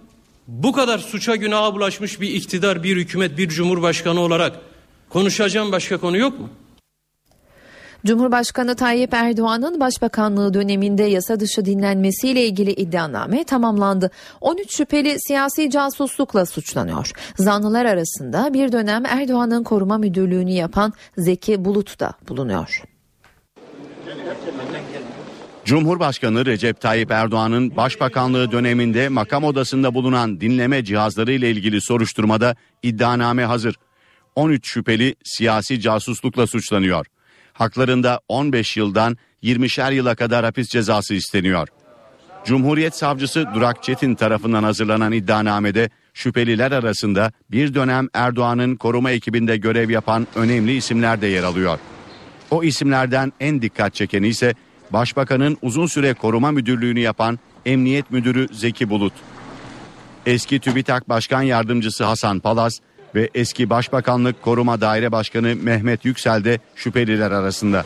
[0.50, 4.56] Bu kadar suça günaha bulaşmış bir iktidar, bir hükümet, bir cumhurbaşkanı olarak
[5.08, 6.48] konuşacağım başka konu yok mu?
[8.06, 14.10] Cumhurbaşkanı Tayyip Erdoğan'ın başbakanlığı döneminde yasa dışı dinlenmesiyle ilgili iddianame tamamlandı.
[14.40, 17.12] 13 şüpheli siyasi casuslukla suçlanıyor.
[17.36, 22.82] Zanlılar arasında bir dönem Erdoğan'ın koruma müdürlüğünü yapan Zeki Bulut da bulunuyor.
[25.64, 33.44] Cumhurbaşkanı Recep Tayyip Erdoğan'ın başbakanlığı döneminde makam odasında bulunan dinleme cihazları ile ilgili soruşturmada iddianame
[33.44, 33.74] hazır.
[34.34, 37.06] 13 şüpheli siyasi casuslukla suçlanıyor.
[37.52, 41.68] Haklarında 15 yıldan 20'şer yıla kadar hapis cezası isteniyor.
[42.44, 49.90] Cumhuriyet Savcısı Durak Çetin tarafından hazırlanan iddianamede şüpheliler arasında bir dönem Erdoğan'ın koruma ekibinde görev
[49.90, 51.78] yapan önemli isimler de yer alıyor.
[52.50, 54.54] O isimlerden en dikkat çekeni ise
[54.92, 59.12] Başbakanın uzun süre koruma müdürlüğünü yapan Emniyet Müdürü Zeki Bulut.
[60.26, 62.80] Eski TÜBİTAK Başkan Yardımcısı Hasan Palaz
[63.14, 67.84] ve eski Başbakanlık Koruma Daire Başkanı Mehmet Yüksel de şüpheliler arasında.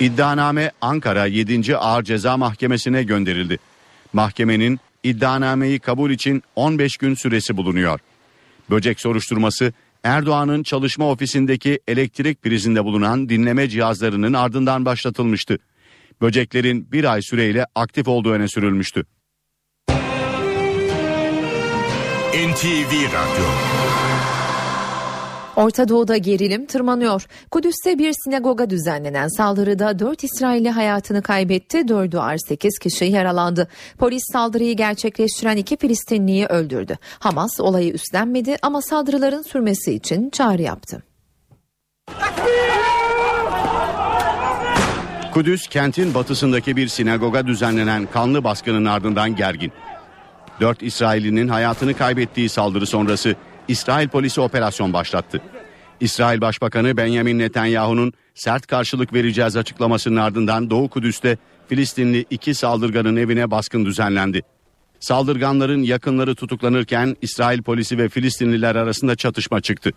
[0.00, 1.76] İddianame Ankara 7.
[1.76, 3.58] Ağır Ceza Mahkemesi'ne gönderildi.
[4.12, 8.00] Mahkemenin iddianameyi kabul için 15 gün süresi bulunuyor.
[8.70, 9.72] Böcek soruşturması
[10.04, 15.58] Erdoğan'ın çalışma ofisindeki elektrik prizinde bulunan dinleme cihazlarının ardından başlatılmıştı.
[16.20, 19.04] Böceklerin bir ay süreyle aktif olduğu öne sürülmüştü.
[22.34, 23.46] NTV Radyo
[25.56, 27.26] Orta Doğu'da gerilim tırmanıyor.
[27.50, 33.68] Kudüs'te bir sinagoga düzenlenen saldırıda 4 İsrailli hayatını kaybetti, 4'ü ağır 8 kişi yaralandı.
[33.98, 36.98] Polis saldırıyı gerçekleştiren iki Filistinliyi öldürdü.
[37.18, 41.02] Hamas olayı üstlenmedi ama saldırıların sürmesi için çağrı yaptı.
[45.34, 49.72] Kudüs kentin batısındaki bir sinagoga düzenlenen kanlı baskının ardından gergin.
[50.60, 53.36] 4 İsraillinin hayatını kaybettiği saldırı sonrası
[53.72, 55.40] İsrail polisi operasyon başlattı.
[56.00, 63.50] İsrail Başbakanı Benjamin Netanyahu'nun sert karşılık vereceğiz açıklamasının ardından Doğu Kudüs'te Filistinli iki saldırganın evine
[63.50, 64.42] baskın düzenlendi.
[65.00, 69.90] Saldırganların yakınları tutuklanırken İsrail polisi ve Filistinliler arasında çatışma çıktı.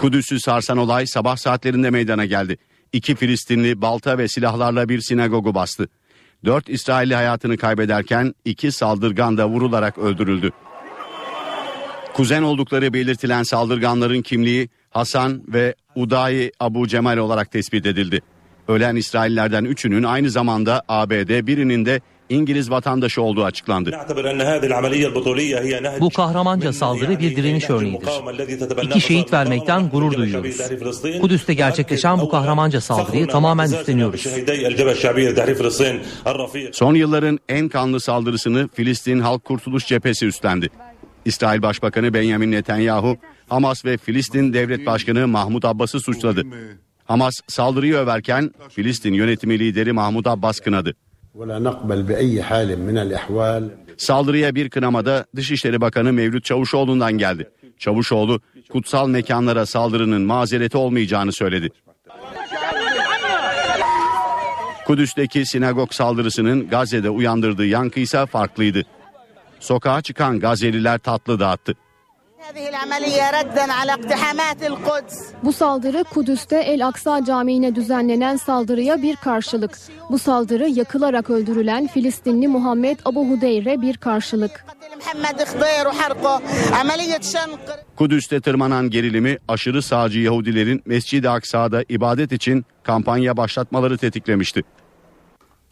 [0.00, 2.58] Kudüs'ü sarsan olay sabah saatlerinde meydana geldi.
[2.92, 5.88] İki Filistinli balta ve silahlarla bir sinagogu bastı.
[6.44, 10.50] Dört İsrailli hayatını kaybederken iki saldırgan da vurularak öldürüldü.
[12.14, 18.20] Kuzen oldukları belirtilen saldırganların kimliği Hasan ve Uday Abu Cemal olarak tespit edildi.
[18.68, 23.92] Ölen İsraillerden üçünün aynı zamanda ABD birinin de İngiliz vatandaşı olduğu açıklandı.
[26.00, 28.08] Bu kahramanca saldırı bir direniş örneğidir.
[28.82, 30.56] İki şehit vermekten gurur duyuyoruz.
[31.20, 34.26] Kudüs'te gerçekleşen bu kahramanca saldırıyı tamamen üstleniyoruz.
[36.72, 40.70] Son yılların en kanlı saldırısını Filistin Halk Kurtuluş Cephesi üstlendi.
[41.24, 43.16] İsrail Başbakanı Benjamin Netanyahu,
[43.48, 46.42] Hamas ve Filistin Devlet Başkanı Mahmut Abbas'ı suçladı.
[47.04, 50.94] Hamas saldırıyı överken Filistin yönetimi lideri Mahmut Abbas kınadı.
[53.96, 57.50] Saldırıya bir kınamada Dışişleri Bakanı Mevlüt Çavuşoğlu'ndan geldi.
[57.78, 58.40] Çavuşoğlu
[58.70, 61.68] kutsal mekanlara saldırının mazereti olmayacağını söyledi.
[64.86, 68.82] Kudüs'teki sinagog saldırısının Gazze'de uyandırdığı yankı ise farklıydı.
[69.60, 71.74] Sokağa çıkan Gazze'liler tatlı dağıttı.
[75.42, 79.78] Bu saldırı Kudüs'te El Aksa Camii'ne düzenlenen saldırıya bir karşılık.
[80.10, 84.64] Bu saldırı yakılarak öldürülen Filistinli Muhammed Abu Hudeyre bir karşılık.
[87.96, 94.62] Kudüs'te tırmanan gerilimi aşırı sağcı Yahudilerin Mescid-i Aksa'da ibadet için kampanya başlatmaları tetiklemişti.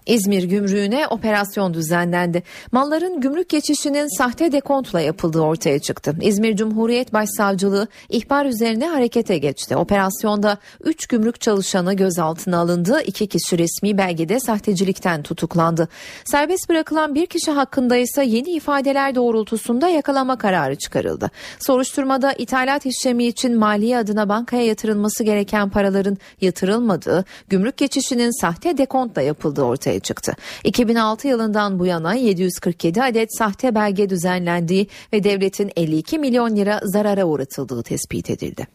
[0.09, 2.43] İzmir gümrüğüne operasyon düzenlendi.
[2.73, 6.17] Malların gümrük geçişinin sahte dekontla yapıldığı ortaya çıktı.
[6.21, 9.77] İzmir Cumhuriyet Başsavcılığı ihbar üzerine harekete geçti.
[9.77, 13.03] Operasyonda 3 gümrük çalışanı gözaltına alındı.
[13.07, 15.89] 2 kişi resmi belgede sahtecilikten tutuklandı.
[16.25, 21.31] Serbest bırakılan bir kişi hakkında ise yeni ifadeler doğrultusunda yakalama kararı çıkarıldı.
[21.61, 29.23] Soruşturmada ithalat işlemi için maliye adına bankaya yatırılması gereken paraların yatırılmadığı, gümrük geçişinin sahte dekontla
[29.23, 30.33] yapıldığı ortaya çıktı.
[30.65, 37.25] 2006 yılından bu yana 747 adet sahte belge düzenlendiği ve devletin 52 milyon lira zarara
[37.25, 38.67] uğratıldığı tespit edildi.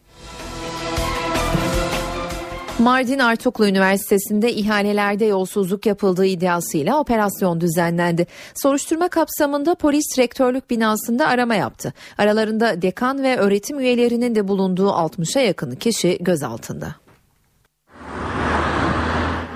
[2.78, 8.26] Mardin Artuklu Üniversitesi'nde ihalelerde yolsuzluk yapıldığı iddiasıyla operasyon düzenlendi.
[8.54, 11.92] Soruşturma kapsamında polis rektörlük binasında arama yaptı.
[12.18, 17.03] Aralarında dekan ve öğretim üyelerinin de bulunduğu 60'a yakın kişi gözaltında.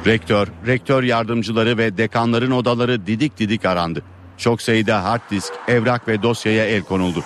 [0.07, 4.03] Rektör, rektör yardımcıları ve dekanların odaları didik didik arandı.
[4.37, 7.25] Çok sayıda hard disk, evrak ve dosyaya el konuldu.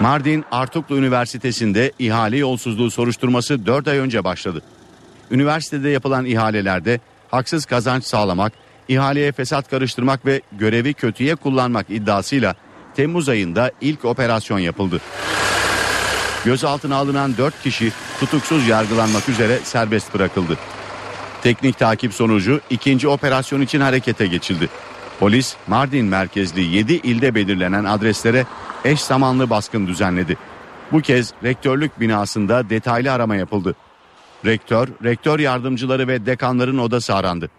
[0.00, 4.62] Mardin Artuklu Üniversitesi'nde ihale yolsuzluğu soruşturması 4 ay önce başladı.
[5.30, 8.52] Üniversitede yapılan ihalelerde haksız kazanç sağlamak,
[8.88, 12.54] ihaleye fesat karıştırmak ve görevi kötüye kullanmak iddiasıyla
[12.96, 15.00] Temmuz ayında ilk operasyon yapıldı.
[16.44, 20.58] Gözaltına alınan 4 kişi tutuksuz yargılanmak üzere serbest bırakıldı.
[21.44, 24.68] Teknik takip sonucu ikinci operasyon için harekete geçildi.
[25.20, 28.46] Polis Mardin merkezli 7 ilde belirlenen adreslere
[28.84, 30.36] eş zamanlı baskın düzenledi.
[30.92, 33.74] Bu kez rektörlük binasında detaylı arama yapıldı.
[34.44, 37.50] Rektör, rektör yardımcıları ve dekanların odası arandı.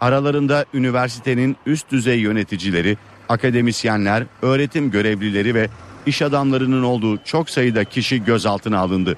[0.00, 2.96] Aralarında üniversitenin üst düzey yöneticileri,
[3.28, 5.68] akademisyenler, öğretim görevlileri ve
[6.06, 9.16] iş adamlarının olduğu çok sayıda kişi gözaltına alındı.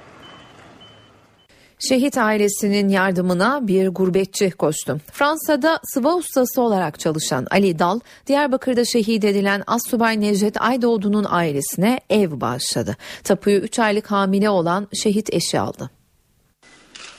[1.79, 5.01] Şehit ailesinin yardımına bir gurbetçi koştu.
[5.13, 12.41] Fransa'da sıva ustası olarak çalışan Ali Dal, Diyarbakır'da şehit edilen Assubay Necdet Aydoğdu'nun ailesine ev
[12.41, 12.97] bağışladı.
[13.25, 15.91] Tapuyu 3 aylık hamile olan şehit eşi aldı.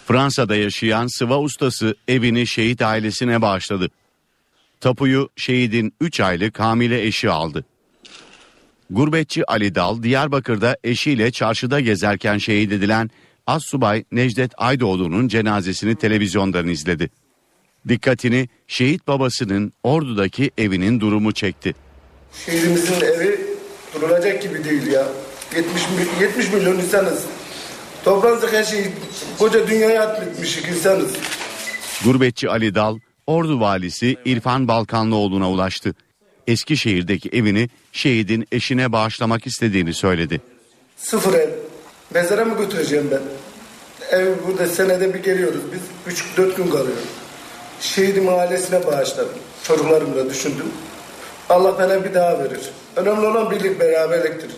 [0.05, 3.89] Fransa'da yaşayan sıva ustası evini şehit ailesine bağışladı.
[4.81, 7.65] Tapuyu şehidin 3 aylık hamile eşi aldı.
[8.89, 13.09] Gurbetçi Ali Dal Diyarbakır'da eşiyle çarşıda gezerken şehit edilen
[13.47, 17.09] Assubay Necdet Aydoğdu'nun cenazesini televizyondan izledi.
[17.87, 21.75] Dikkatini şehit babasının Ordu'daki evinin durumu çekti.
[22.45, 23.39] Şehrimizin evi
[23.93, 25.07] durulacak gibi değil ya.
[25.55, 25.81] 70,
[26.21, 27.25] 70 milyon insanız.
[28.03, 28.85] Toplanacak her şeyi
[29.39, 31.13] koca dünyaya atmışık insanız.
[32.03, 35.95] Gurbetçi Ali Dal, Ordu valisi İrfan Balkanlıoğlu'na ulaştı.
[36.47, 40.41] Eskişehir'deki evini şehidin eşine bağışlamak istediğini söyledi.
[40.97, 41.66] Sıfır ev.
[42.13, 43.21] Mezara mı götüreceğim ben?
[44.19, 45.61] Ev burada senede bir geliyoruz.
[46.07, 47.05] Biz 3-4 gün kalıyoruz.
[47.81, 49.39] Şehidin ailesine bağışladım.
[49.63, 50.65] Çocuklarımla düşündüm.
[51.49, 52.69] Allah bana bir daha verir.
[52.95, 54.51] Önemli olan birlik beraberliktir.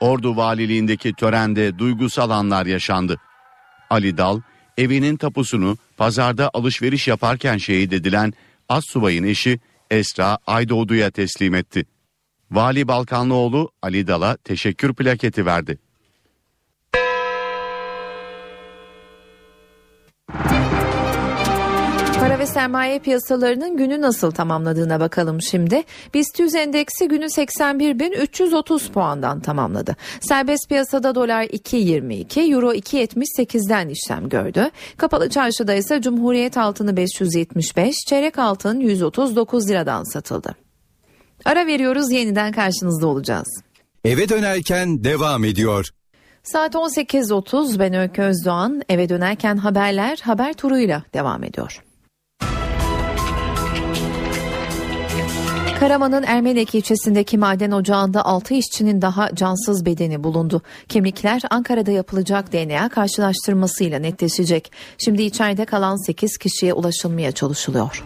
[0.00, 3.20] Ordu valiliğindeki törende duygusal anlar yaşandı.
[3.90, 4.40] Ali Dal
[4.78, 8.32] evinin tapusunu pazarda alışveriş yaparken şehit edilen
[8.68, 11.86] Assubay'ın eşi Esra Aydoğdu'ya teslim etti.
[12.50, 15.78] Vali Balkanlıoğlu Ali Dal'a teşekkür plaketi verdi.
[22.46, 25.82] Ve sermaye piyasalarının günü nasıl tamamladığına bakalım şimdi.
[26.14, 29.96] BIST 100 endeksi günü 81.330 puandan tamamladı.
[30.20, 34.70] Serbest piyasada dolar 2.22, euro 2.78'den işlem gördü.
[34.96, 40.54] Kapalı çarşıda ise Cumhuriyet altını 575, çeyrek altın 139 liradan satıldı.
[41.44, 43.62] Ara veriyoruz yeniden karşınızda olacağız.
[44.04, 45.86] Eve dönerken devam ediyor.
[46.42, 51.85] Saat 18.30 ben Öykü Özdoğan eve dönerken haberler haber turuyla devam ediyor.
[55.80, 60.62] Karaman'ın Ermenek ilçesindeki maden ocağında 6 işçinin daha cansız bedeni bulundu.
[60.88, 64.72] Kimlikler Ankara'da yapılacak DNA karşılaştırmasıyla netleşecek.
[64.98, 68.04] Şimdi içeride kalan 8 kişiye ulaşılmaya çalışılıyor.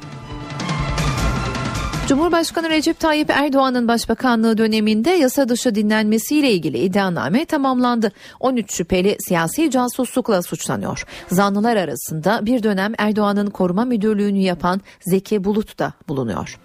[2.09, 8.13] Cumhurbaşkanı Recep Tayyip Erdoğan'ın başbakanlığı döneminde yasa dışı dinlenmesiyle ilgili iddianame tamamlandı.
[8.41, 11.05] 13 şüpheli siyasi casuslukla suçlanıyor.
[11.29, 16.59] Zanlılar arasında bir dönem Erdoğan'ın koruma müdürlüğünü yapan Zeki Bulut da bulunuyor.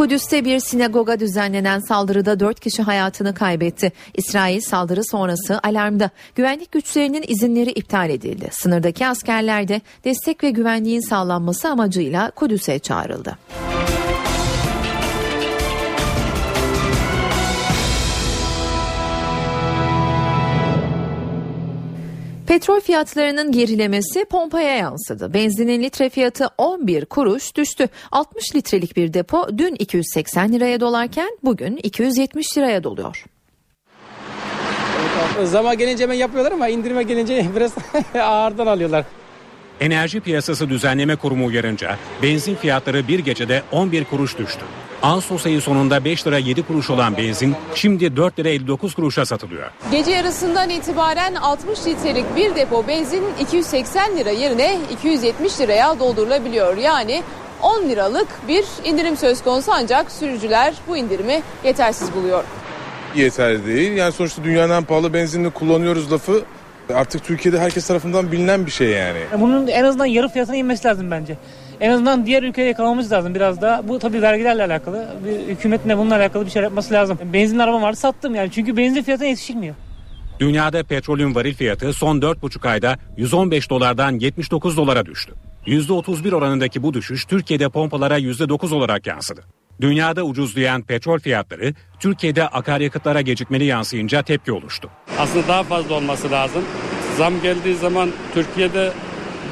[0.00, 3.92] Kudüs'te bir sinagoga düzenlenen saldırıda 4 kişi hayatını kaybetti.
[4.14, 6.10] İsrail saldırı sonrası alarmda.
[6.34, 8.48] Güvenlik güçlerinin izinleri iptal edildi.
[8.52, 13.38] Sınırdaki askerler de destek ve güvenliğin sağlanması amacıyla Kudüs'e çağrıldı.
[22.50, 25.34] Petrol fiyatlarının gerilemesi pompaya yansıdı.
[25.34, 27.88] Benzinin litre fiyatı 11 kuruş düştü.
[28.12, 33.24] 60 litrelik bir depo dün 280 liraya dolarken bugün 270 liraya doluyor.
[35.44, 37.72] Zama gelince hemen yapıyorlar ama indirime gelince biraz
[38.14, 39.04] ağırdan alıyorlar.
[39.80, 44.60] Enerji Piyasası Düzenleme Kurumu uyarınca benzin fiyatları bir gecede 11 kuruş düştü.
[45.02, 49.70] Ağustos ayı sonunda 5 lira 7 kuruş olan benzin şimdi 4 lira 59 kuruşa satılıyor.
[49.92, 56.76] Gece yarısından itibaren 60 litrelik bir depo benzin 280 lira yerine 270 liraya doldurulabiliyor.
[56.76, 57.22] Yani
[57.62, 62.44] 10 liralık bir indirim söz konusu ancak sürücüler bu indirimi yetersiz buluyor.
[63.14, 63.92] Yeterli değil.
[63.92, 66.44] Yani sonuçta dünyanın en pahalı benzinini kullanıyoruz lafı
[66.94, 69.18] Artık Türkiye'de herkes tarafından bilinen bir şey yani.
[69.40, 71.36] Bunun en azından yarı fiyatına inmesi lazım bence.
[71.80, 73.88] En azından diğer ülkeye yakalamamız lazım biraz daha.
[73.88, 75.08] Bu tabii vergilerle alakalı.
[75.24, 77.18] Bir hükümetin de bununla alakalı bir şey yapması lazım.
[77.32, 78.50] Benzin arabam vardı sattım yani.
[78.50, 79.74] Çünkü benzin fiyatına yetişilmiyor.
[80.40, 85.32] Dünyada petrolün varil fiyatı son 4,5 ayda 115 dolardan 79 dolara düştü.
[85.66, 89.44] %31 oranındaki bu düşüş Türkiye'de pompalara %9 olarak yansıdı.
[89.80, 94.90] Dünyada ucuzlayan petrol fiyatları Türkiye'de akaryakıtlara gecikmeli yansıyınca tepki oluştu.
[95.18, 96.64] Aslında daha fazla olması lazım.
[97.18, 98.92] Zam geldiği zaman Türkiye'de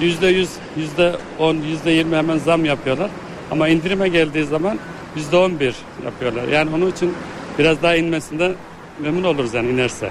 [0.00, 3.10] yüzde yüz, yüzde on, yüzde yirmi hemen zam yapıyorlar.
[3.50, 4.78] Ama indirime geldiği zaman
[5.16, 5.74] yüzde on bir
[6.04, 6.48] yapıyorlar.
[6.48, 7.14] Yani onun için
[7.58, 8.54] biraz daha inmesinde
[8.98, 10.10] memnun oluruz yani inerse.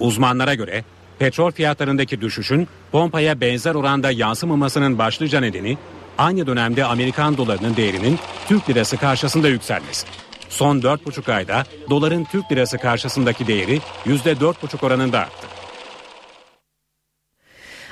[0.00, 0.84] Uzmanlara göre
[1.18, 5.78] petrol fiyatlarındaki düşüşün pompaya benzer oranda yansımamasının başlıca nedeni
[6.18, 10.06] aynı dönemde Amerikan dolarının değerinin Türk lirası karşısında yükselmesi.
[10.48, 15.53] Son 4,5 ayda doların Türk lirası karşısındaki değeri %4,5 oranında arttı.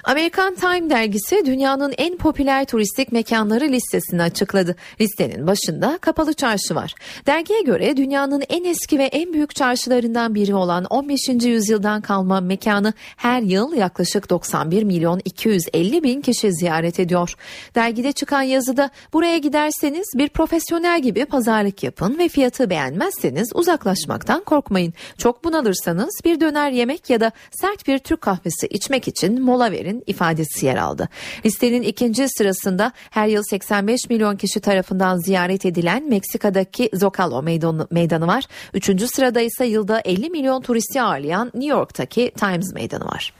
[0.04, 4.76] Amerikan Time dergisi dünyanın en popüler turistik mekanları listesini açıkladı.
[5.00, 6.94] Listenin başında Kapalı Çarşı var.
[7.26, 11.20] Dergiye göre dünyanın en eski ve en büyük çarşılarından biri olan 15.
[11.44, 17.34] yüzyıldan kalma mekanı her yıl yaklaşık 91 milyon 250 bin kişi ziyaret ediyor.
[17.74, 24.94] Dergide çıkan yazıda buraya giderseniz bir profesyonel gibi pazarlık yapın ve fiyatı beğenmezseniz uzaklaşmaktan korkmayın.
[25.18, 29.91] Çok bunalırsanız bir döner yemek ya da sert bir Türk kahvesi içmek için mola verin
[30.06, 31.08] ifadesi yer aldı.
[31.44, 38.26] Listenin ikinci sırasında her yıl 85 milyon kişi tarafından ziyaret edilen Meksika'daki Zocalo meydanı, meydanı
[38.26, 38.44] var.
[38.74, 43.32] Üçüncü sırada ise yılda 50 milyon turisti ağırlayan New York'taki Times meydanı var.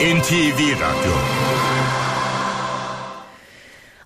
[0.00, 1.37] NTV Radyo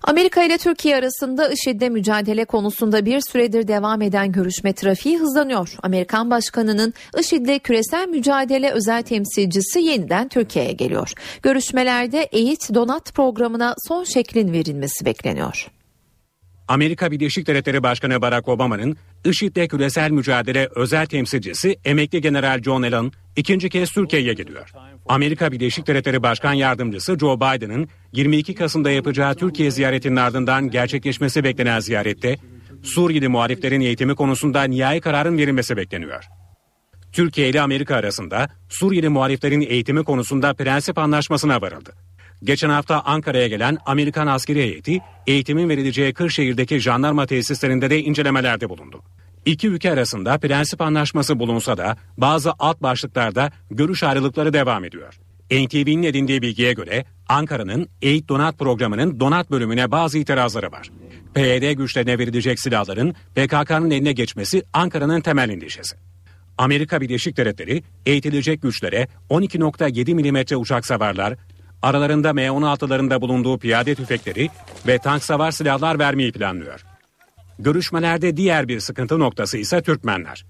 [0.03, 5.69] Amerika ile Türkiye arasında IŞİD'le mücadele konusunda bir süredir devam eden görüşme trafiği hızlanıyor.
[5.83, 11.13] Amerikan Başkanı'nın IŞİD'le küresel mücadele özel temsilcisi yeniden Türkiye'ye geliyor.
[11.43, 15.67] Görüşmelerde eğit donat programına son şeklin verilmesi bekleniyor.
[16.67, 23.11] Amerika Birleşik Devletleri Başkanı Barack Obama'nın IŞİD'le küresel mücadele özel temsilcisi emekli General John Allen
[23.35, 24.69] ikinci kez Türkiye'ye geliyor.
[25.05, 31.79] Amerika Birleşik Devletleri Başkan Yardımcısı Joe Biden'ın 22 Kasım'da yapacağı Türkiye ziyaretinin ardından gerçekleşmesi beklenen
[31.79, 32.37] ziyarette
[32.83, 36.23] Suriyeli muhaliflerin eğitimi konusunda nihai kararın verilmesi bekleniyor.
[37.11, 41.93] Türkiye ile Amerika arasında Suriyeli muhaliflerin eğitimi konusunda prensip anlaşmasına varıldı.
[42.43, 49.01] Geçen hafta Ankara'ya gelen Amerikan askeri heyeti eğitimin verileceği Kırşehir'deki jandarma tesislerinde de incelemelerde bulundu.
[49.45, 55.19] İki ülke arasında prensip anlaşması bulunsa da bazı alt başlıklarda görüş ayrılıkları devam ediyor.
[55.51, 60.89] NTV'nin edindiği bilgiye göre Ankara'nın Eğit Donat programının donat bölümüne bazı itirazları var.
[61.33, 65.95] PYD güçlerine verilecek silahların PKK'nın eline geçmesi Ankara'nın temel endişesi.
[66.57, 71.35] Amerika Birleşik Devletleri eğitilecek güçlere 12.7 mm uçak savarlar,
[71.81, 74.49] aralarında M16'larında bulunduğu piyade tüfekleri
[74.87, 76.92] ve tank savar silahlar vermeyi planlıyor.
[77.63, 80.45] Görüşmelerde diğer bir sıkıntı noktası ise Türkmenler.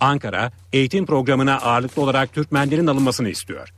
[0.00, 3.68] Ankara, eğitim programına ağırlıklı olarak Türkmenlerin alınmasını istiyor.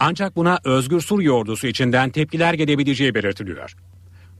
[0.00, 3.74] Ancak buna Özgür Suriye ordusu içinden tepkiler gelebileceği belirtiliyor.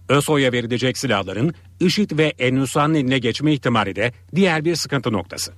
[0.09, 5.53] ÖSO'ya verilecek silahların IŞİD ve Ennusra'nın eline geçme ihtimali de diğer bir sıkıntı noktası.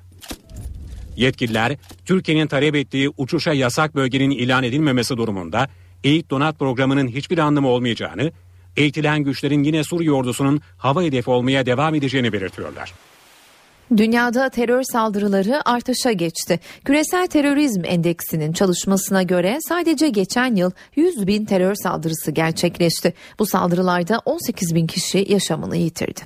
[1.16, 5.68] Yetkililer, Türkiye'nin talep ettiği uçuşa yasak bölgenin ilan edilmemesi durumunda
[6.04, 8.32] Eğit Donat programının hiçbir anlamı olmayacağını,
[8.78, 12.92] eğitilen güçlerin yine Suriye ordusunun hava hedefi olmaya devam edeceğini belirtiyorlar.
[13.96, 16.60] Dünyada terör saldırıları artışa geçti.
[16.84, 23.14] Küresel Terörizm Endeksinin çalışmasına göre sadece geçen yıl 100 bin terör saldırısı gerçekleşti.
[23.38, 26.20] Bu saldırılarda 18 bin kişi yaşamını yitirdi.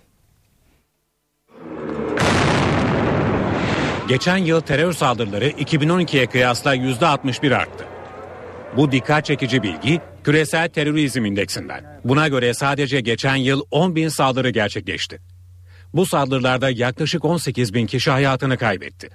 [4.08, 7.84] Geçen yıl terör saldırıları 2012'ye kıyasla %61 arttı.
[8.76, 11.91] Bu dikkat çekici bilgi küresel terörizm indeksinden.
[12.04, 15.18] Buna göre sadece geçen yıl 10 bin saldırı gerçekleşti.
[15.94, 19.10] Bu saldırılarda yaklaşık 18 bin kişi hayatını kaybetti.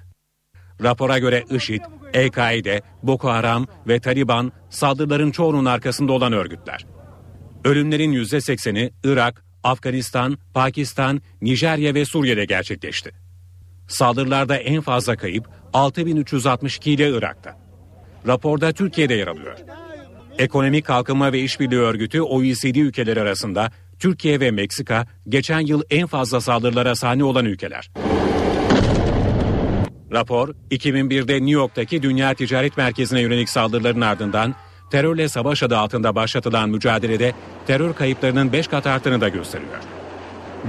[0.83, 1.81] Rapora göre IŞİD,
[2.13, 6.85] El-Kaide, Boko Haram ve Taliban saldırıların çoğunun arkasında olan örgütler.
[7.63, 13.11] Ölümlerin %80'i Irak, Afganistan, Pakistan, Nijerya ve Suriye'de gerçekleşti.
[13.87, 17.57] Saldırılarda en fazla kayıp 6362 ile Irak'ta.
[18.27, 19.57] Raporda Türkiye'de yer alıyor.
[20.37, 26.41] Ekonomik Kalkınma ve İşbirliği Örgütü OECD ülkeleri arasında Türkiye ve Meksika geçen yıl en fazla
[26.41, 27.91] saldırılara sahne olan ülkeler.
[30.11, 34.55] Rapor 2001'de New York'taki Dünya Ticaret Merkezi'ne yönelik saldırıların ardından
[34.91, 37.33] terörle savaş adı altında başlatılan mücadelede
[37.67, 39.96] terör kayıplarının 5 kat arttığını da gösteriyor.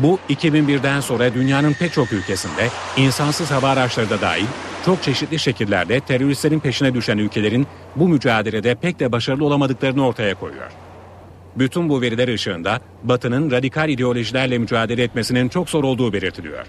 [0.02, 4.46] Bu 2001'den sonra dünyanın pek çok ülkesinde insansız hava araçları da dahil
[4.84, 10.70] çok çeşitli şekillerde teröristlerin peşine düşen ülkelerin bu mücadelede pek de başarılı olamadıklarını ortaya koyuyor.
[11.56, 16.66] Bütün bu veriler ışığında Batı'nın radikal ideolojilerle mücadele etmesinin çok zor olduğu belirtiliyor.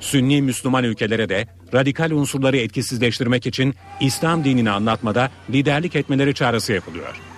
[0.00, 7.31] Sünni Müslüman ülkelere de radikal unsurları etkisizleştirmek için İslam dinini anlatmada liderlik etmeleri çağrısı yapılıyor.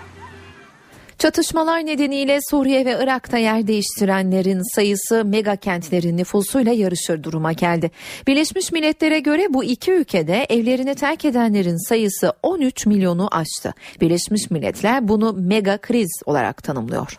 [1.18, 7.90] Çatışmalar nedeniyle Suriye ve Irak'ta yer değiştirenlerin sayısı mega kentlerin nüfusuyla yarışır duruma geldi.
[8.26, 13.74] Birleşmiş Milletler'e göre bu iki ülkede evlerini terk edenlerin sayısı 13 milyonu aştı.
[14.00, 17.18] Birleşmiş Milletler bunu mega kriz olarak tanımlıyor.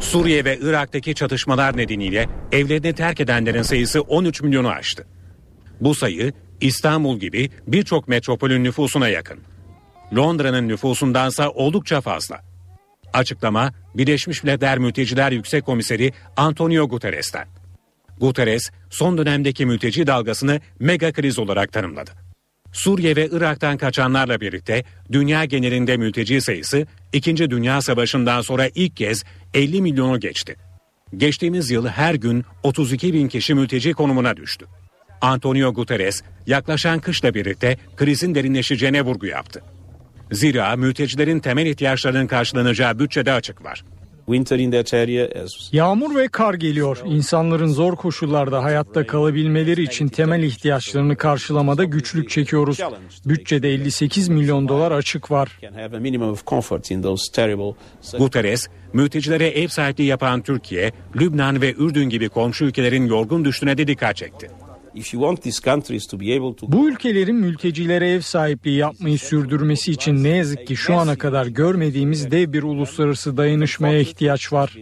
[0.00, 5.06] Suriye ve Irak'taki çatışmalar nedeniyle evlerini terk edenlerin sayısı 13 milyonu aştı.
[5.80, 9.38] Bu sayı İstanbul gibi birçok metropolün nüfusuna yakın.
[10.16, 12.40] Londra'nın nüfusundansa oldukça fazla.
[13.12, 17.46] Açıklama Birleşmiş Milletler Mülteciler Yüksek Komiseri Antonio Guterres'ten.
[18.20, 22.10] Guterres son dönemdeki mülteci dalgasını mega kriz olarak tanımladı.
[22.72, 27.50] Suriye ve Irak'tan kaçanlarla birlikte dünya genelinde mülteci sayısı 2.
[27.50, 30.56] Dünya Savaşı'ndan sonra ilk kez 50 milyonu geçti.
[31.16, 34.66] Geçtiğimiz yıl her gün 32 bin kişi mülteci konumuna düştü.
[35.20, 39.62] Antonio Guterres yaklaşan kışla birlikte krizin derinleşeceğine vurgu yaptı.
[40.32, 43.84] Zira mültecilerin temel ihtiyaçlarının karşılanacağı bütçede açık var.
[45.72, 46.98] Yağmur ve kar geliyor.
[47.04, 52.80] İnsanların zor koşullarda hayatta kalabilmeleri için temel ihtiyaçlarını karşılamada güçlük çekiyoruz.
[53.26, 55.58] Bütçede 58 milyon dolar açık var.
[58.18, 63.86] Guterres, mültecilere ev sahipliği yapan Türkiye, Lübnan ve Ürdün gibi komşu ülkelerin yorgun düştüğüne de
[63.86, 64.50] dikkat çekti.
[66.72, 72.30] Bu ülkelerin mültecilere ev sahipliği yapmayı sürdürmesi için ne yazık ki şu ana kadar görmediğimiz
[72.30, 74.78] dev bir uluslararası dayanışmaya ihtiyaç var.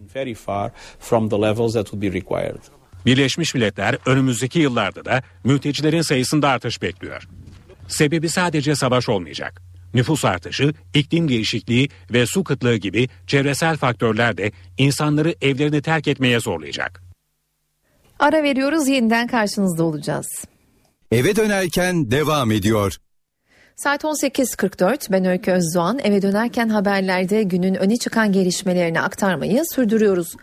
[3.06, 7.28] Birleşmiş Milletler önümüzdeki yıllarda da mültecilerin sayısında artış bekliyor.
[7.88, 9.62] Sebebi sadece savaş olmayacak.
[9.94, 16.40] Nüfus artışı, iklim değişikliği ve su kıtlığı gibi çevresel faktörler de insanları evlerini terk etmeye
[16.40, 17.09] zorlayacak.
[18.20, 20.26] Ara veriyoruz yeniden karşınızda olacağız.
[21.12, 22.96] Eve dönerken devam ediyor.
[23.76, 30.36] Saat 18.44 ben Öykü Özdoğan eve dönerken haberlerde günün öne çıkan gelişmelerini aktarmayı sürdürüyoruz.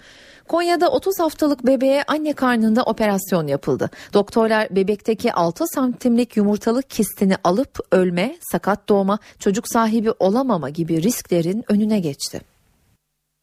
[0.47, 3.89] Konya'da 30 haftalık bebeğe anne karnında operasyon yapıldı.
[4.13, 11.63] Doktorlar bebekteki 6 santimlik yumurtalık kistini alıp ölme, sakat doğma, çocuk sahibi olamama gibi risklerin
[11.67, 12.41] önüne geçti.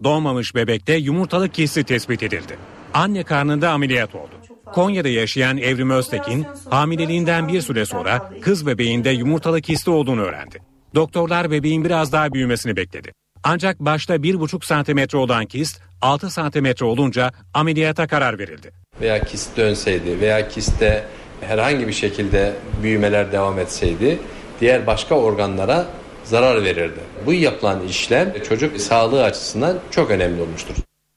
[0.05, 2.59] Doğmamış bebekte yumurtalık kisti tespit edildi.
[2.95, 4.30] Anne karnında ameliyat oldu.
[4.66, 10.59] Konya'da yaşayan Evrim Öztekin hamileliğinden bir süre sonra kız bebeğinde yumurtalık kisti olduğunu öğrendi.
[10.95, 13.12] Doktorlar bebeğin biraz daha büyümesini bekledi.
[13.45, 18.70] Ancak başta 1,5 santimetre olan kist 6 santimetre olunca ameliyata karar verildi.
[19.01, 21.05] Veya kist dönseydi veya kistte
[21.40, 24.18] herhangi bir şekilde büyümeler devam etseydi
[24.61, 25.86] diğer başka organlara
[26.24, 27.01] zarar verirdi.
[27.26, 30.74] Bu yapılan işlem çocuk sağlığı açısından çok önemli olmuştur.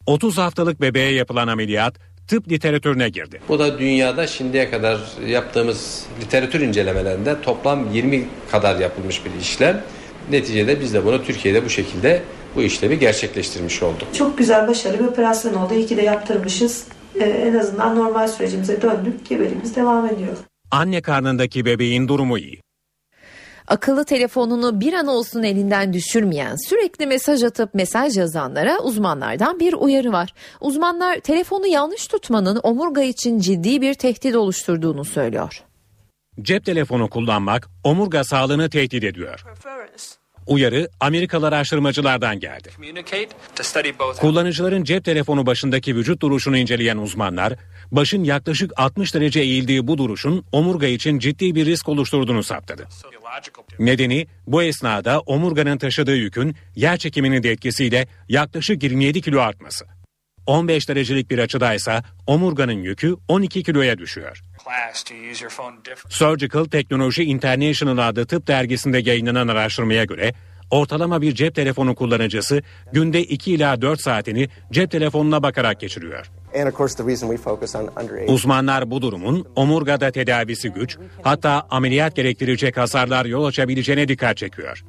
[0.07, 1.95] 30 haftalık bebeğe yapılan ameliyat
[2.27, 3.41] tıp literatürüne girdi.
[3.49, 9.83] Bu da dünyada şimdiye kadar yaptığımız literatür incelemelerinde toplam 20 kadar yapılmış bir işlem.
[10.31, 12.21] Neticede biz de bunu Türkiye'de bu şekilde
[12.55, 14.07] bu işlemi gerçekleştirmiş olduk.
[14.13, 15.73] Çok güzel başarılı bir operasyon oldu.
[15.73, 16.85] İyi ki de yaptırmışız.
[17.19, 19.29] Ee, en azından normal sürecimize döndük.
[19.29, 20.37] Gebeliğimiz devam ediyor.
[20.71, 22.61] Anne karnındaki bebeğin durumu iyi.
[23.67, 30.11] Akıllı telefonunu bir an olsun elinden düşürmeyen, sürekli mesaj atıp mesaj yazanlara uzmanlardan bir uyarı
[30.11, 30.33] var.
[30.61, 35.63] Uzmanlar telefonu yanlış tutmanın omurga için ciddi bir tehdit oluşturduğunu söylüyor.
[36.41, 39.45] Cep telefonu kullanmak omurga sağlığını tehdit ediyor.
[40.47, 42.69] Uyarı Amerikalı araştırmacılardan geldi.
[44.19, 47.53] Kullanıcıların cep telefonu başındaki vücut duruşunu inceleyen uzmanlar,
[47.91, 52.87] başın yaklaşık 60 derece eğildiği bu duruşun omurga için ciddi bir risk oluşturduğunu saptadı.
[53.79, 59.85] Nedeni bu esnada omurganın taşıdığı yükün yer çekiminin de etkisiyle yaklaşık 27 kilo artması.
[60.45, 64.43] 15 derecelik bir açıdaysa omurganın yükü 12 kiloya düşüyor.
[66.09, 70.33] Surgical Technology International adlı tıp dergisinde yayınlanan araştırmaya göre
[70.71, 72.61] ortalama bir cep telefonu kullanıcısı
[72.93, 76.31] günde 2 ila 4 saatini cep telefonuna bakarak geçiriyor.
[78.27, 84.83] Uzmanlar bu durumun omurgada tedavisi güç, hatta ameliyat gerektirecek hasarlar yol açabileceğine dikkat çekiyor.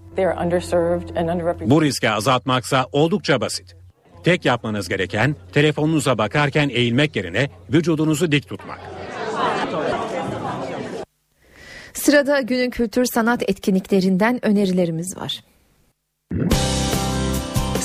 [1.70, 3.76] Bu riski azaltmaksa oldukça basit.
[4.24, 8.97] Tek yapmanız gereken telefonunuza bakarken eğilmek yerine vücudunuzu dik tutmak.
[11.94, 15.42] Sırada günün kültür sanat etkinliklerinden önerilerimiz var.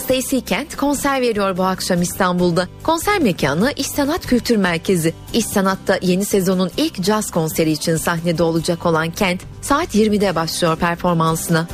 [0.03, 2.67] Stacy Kent konser veriyor bu akşam İstanbul'da.
[2.83, 5.13] Konser mekanı İş Sanat Kültür Merkezi.
[5.33, 10.77] İş Sanat'ta yeni sezonun ilk caz konseri için sahnede olacak olan Kent saat 20'de başlıyor
[10.77, 11.67] performansına.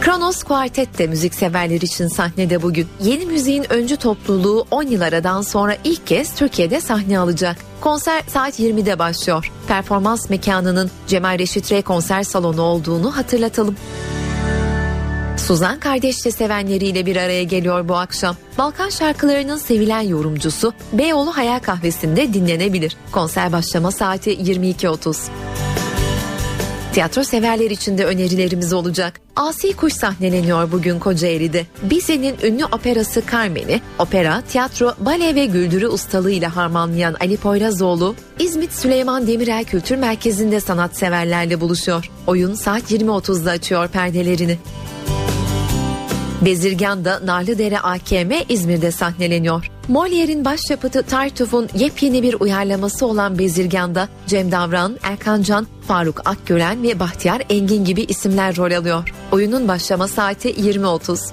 [0.00, 2.88] Kronos Quartet de müzikseverler için sahnede bugün.
[3.02, 7.56] Yeni müziğin öncü topluluğu 10 yıl aradan sonra ilk kez Türkiye'de sahne alacak.
[7.80, 9.52] Konser saat 20'de başlıyor.
[9.68, 13.76] Performans mekanının Cemal Reşit Rey konser salonu olduğunu hatırlatalım.
[15.36, 18.36] Suzan kardeşçe sevenleriyle bir araya geliyor bu akşam.
[18.58, 22.96] Balkan şarkılarının sevilen yorumcusu Beyoğlu Hayal Kahvesi'nde dinlenebilir.
[23.12, 25.16] Konser başlama saati 22.30.
[26.92, 29.20] Tiyatro severler için de önerilerimiz olacak.
[29.36, 31.66] Asi Kuş sahneleniyor bugün Kocaeli'de.
[31.82, 39.26] Bize'nin ünlü operası Carmen'i, opera, tiyatro, bale ve güldürü ustalığıyla harmanlayan Ali Poyrazoğlu, İzmit Süleyman
[39.26, 42.10] Demirel Kültür Merkezi'nde sanatseverlerle buluşuyor.
[42.26, 44.58] Oyun saat 20.30'da açıyor perdelerini.
[46.40, 49.70] Bezirgan'da Narlıdere AKM İzmir'de sahneleniyor.
[49.88, 57.00] Molière'in başyapıtı Tartuf'un yepyeni bir uyarlaması olan Bezirgan'da Cem Davran, Erkan Can, Faruk Akgören ve
[57.00, 59.14] Bahtiyar Engin gibi isimler rol alıyor.
[59.32, 61.30] Oyunun başlama saati 20.30.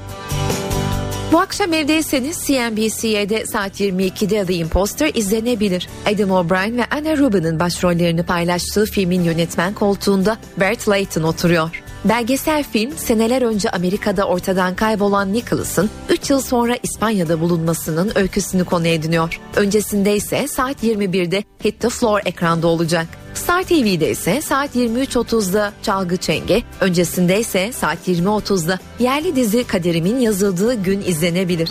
[1.32, 5.88] Bu akşam evdeyseniz CNBC'de saat 22'de The Imposter izlenebilir.
[6.06, 11.84] Adam O'Brien ve Anna Rubin'in başrollerini paylaştığı filmin yönetmen koltuğunda Bert Layton oturuyor.
[12.06, 18.88] Belgesel film seneler önce Amerika'da ortadan kaybolan Nicholas'ın 3 yıl sonra İspanya'da bulunmasının öyküsünü konu
[18.88, 19.42] ediniyor.
[19.56, 23.08] Öncesinde ise saat 21'de Hit the Floor ekranda olacak.
[23.34, 30.74] Star TV'de ise saat 23.30'da Çalgı Çenge, öncesinde ise saat 20.30'da yerli dizi Kaderimin yazıldığı
[30.74, 31.70] gün izlenebilir.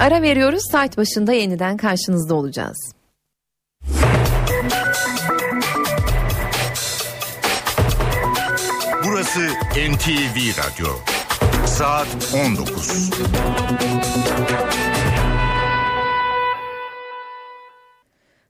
[0.00, 2.97] Ara veriyoruz, saat başında yeniden karşınızda olacağız.
[9.38, 9.54] Burası
[9.92, 10.88] NTV Radyo.
[11.66, 13.10] Saat 19.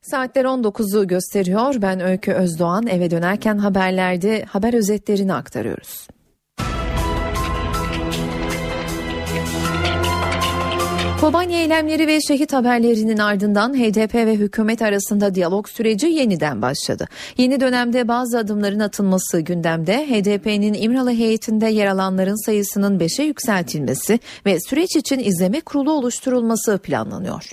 [0.03, 1.75] Saatler 19'u gösteriyor.
[1.83, 6.09] Ben Öykü Özdoğan eve dönerken haberlerde haber özetlerini aktarıyoruz.
[11.21, 17.09] Kobani eylemleri ve şehit haberlerinin ardından HDP ve hükümet arasında diyalog süreci yeniden başladı.
[17.37, 24.61] Yeni dönemde bazı adımların atılması gündemde HDP'nin İmralı heyetinde yer alanların sayısının 5'e yükseltilmesi ve
[24.61, 27.51] süreç için izleme kurulu oluşturulması planlanıyor.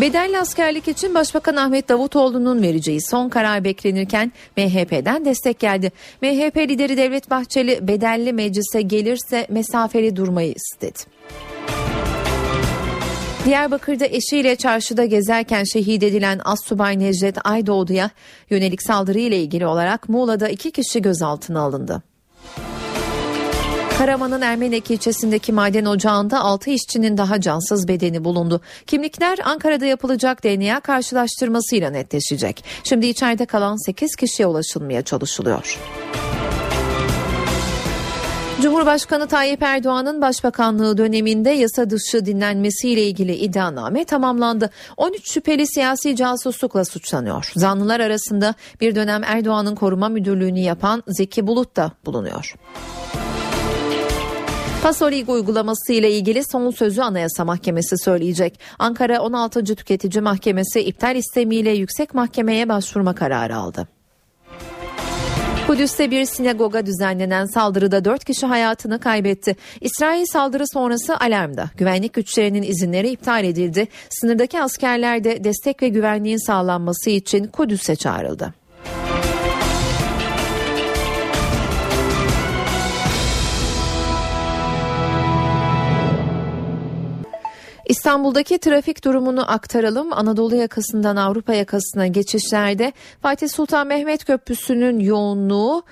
[0.00, 5.92] Bedelli askerlik için Başbakan Ahmet Davutoğlu'nun vereceği son karar beklenirken MHP'den destek geldi.
[6.22, 10.98] MHP lideri Devlet Bahçeli bedelli meclise gelirse mesafeli durmayı istedi.
[13.44, 18.10] Diyarbakır'da eşiyle çarşıda gezerken şehit edilen Assubay Necdet Aydoğdu'ya
[18.50, 22.02] yönelik saldırı ile ilgili olarak Muğla'da iki kişi gözaltına alındı.
[24.00, 28.60] Karaman'ın Ermenek ilçesindeki maden ocağında 6 işçinin daha cansız bedeni bulundu.
[28.86, 32.64] Kimlikler Ankara'da yapılacak DNA karşılaştırmasıyla netleşecek.
[32.84, 35.78] Şimdi içeride kalan 8 kişiye ulaşılmaya çalışılıyor.
[38.62, 44.70] Cumhurbaşkanı Tayyip Erdoğan'ın başbakanlığı döneminde yasa dışı dinlenmesiyle ilgili iddianame tamamlandı.
[44.96, 47.52] 13 şüpheli siyasi casuslukla suçlanıyor.
[47.56, 52.54] Zanlılar arasında bir dönem Erdoğan'ın koruma müdürlüğünü yapan Zeki Bulut da bulunuyor.
[54.82, 58.60] Pasolig uygulaması ile ilgili son sözü Anayasa Mahkemesi söyleyecek.
[58.78, 59.64] Ankara 16.
[59.64, 63.88] Tüketici Mahkemesi iptal istemiyle yüksek mahkemeye başvurma kararı aldı.
[65.66, 69.56] Kudüs'te bir sinagoga düzenlenen saldırıda 4 kişi hayatını kaybetti.
[69.80, 71.70] İsrail saldırı sonrası alarmda.
[71.76, 73.88] Güvenlik güçlerinin izinleri iptal edildi.
[74.10, 78.54] Sınırdaki askerler de destek ve güvenliğin sağlanması için Kudüs'e çağrıldı.
[87.90, 90.12] İstanbul'daki trafik durumunu aktaralım.
[90.12, 92.92] Anadolu yakasından Avrupa yakasına geçişlerde
[93.22, 95.82] Fatih Sultan Mehmet Köprüsü'nün yoğunluğu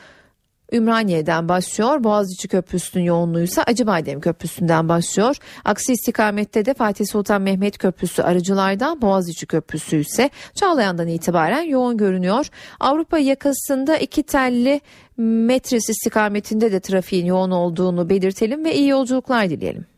[0.73, 2.05] Ümraniye'den başlıyor.
[2.05, 5.37] Boğaziçi Köprüsü'nün yoğunluğu ise Acıbadem Köprüsü'nden başlıyor.
[5.65, 12.47] Aksi istikamette de Fatih Sultan Mehmet Köprüsü arıcılardan Boğaziçi Köprüsü ise Çağlayan'dan itibaren yoğun görünüyor.
[12.81, 14.81] Avrupa yakasında iki telli
[15.17, 19.98] metris istikametinde de trafiğin yoğun olduğunu belirtelim ve iyi yolculuklar dileyelim.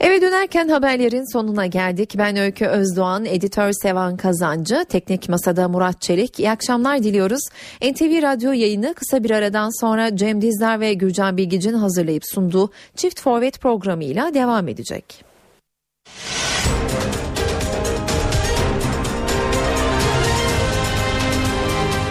[0.00, 2.14] Eve dönerken haberlerin sonuna geldik.
[2.18, 6.38] Ben Öykü Özdoğan, editör Sevan Kazancı, teknik masada Murat Çelik.
[6.38, 7.40] İyi akşamlar diliyoruz.
[7.82, 13.20] NTV Radyo yayını kısa bir aradan sonra Cem Dizdar ve Gürcan Bilgic'in hazırlayıp sunduğu Çift
[13.20, 15.24] Forvet programıyla devam edecek.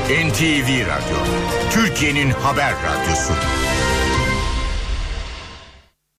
[0.10, 1.18] NTV Radyo,
[1.72, 3.34] Türkiye'nin haber radyosu.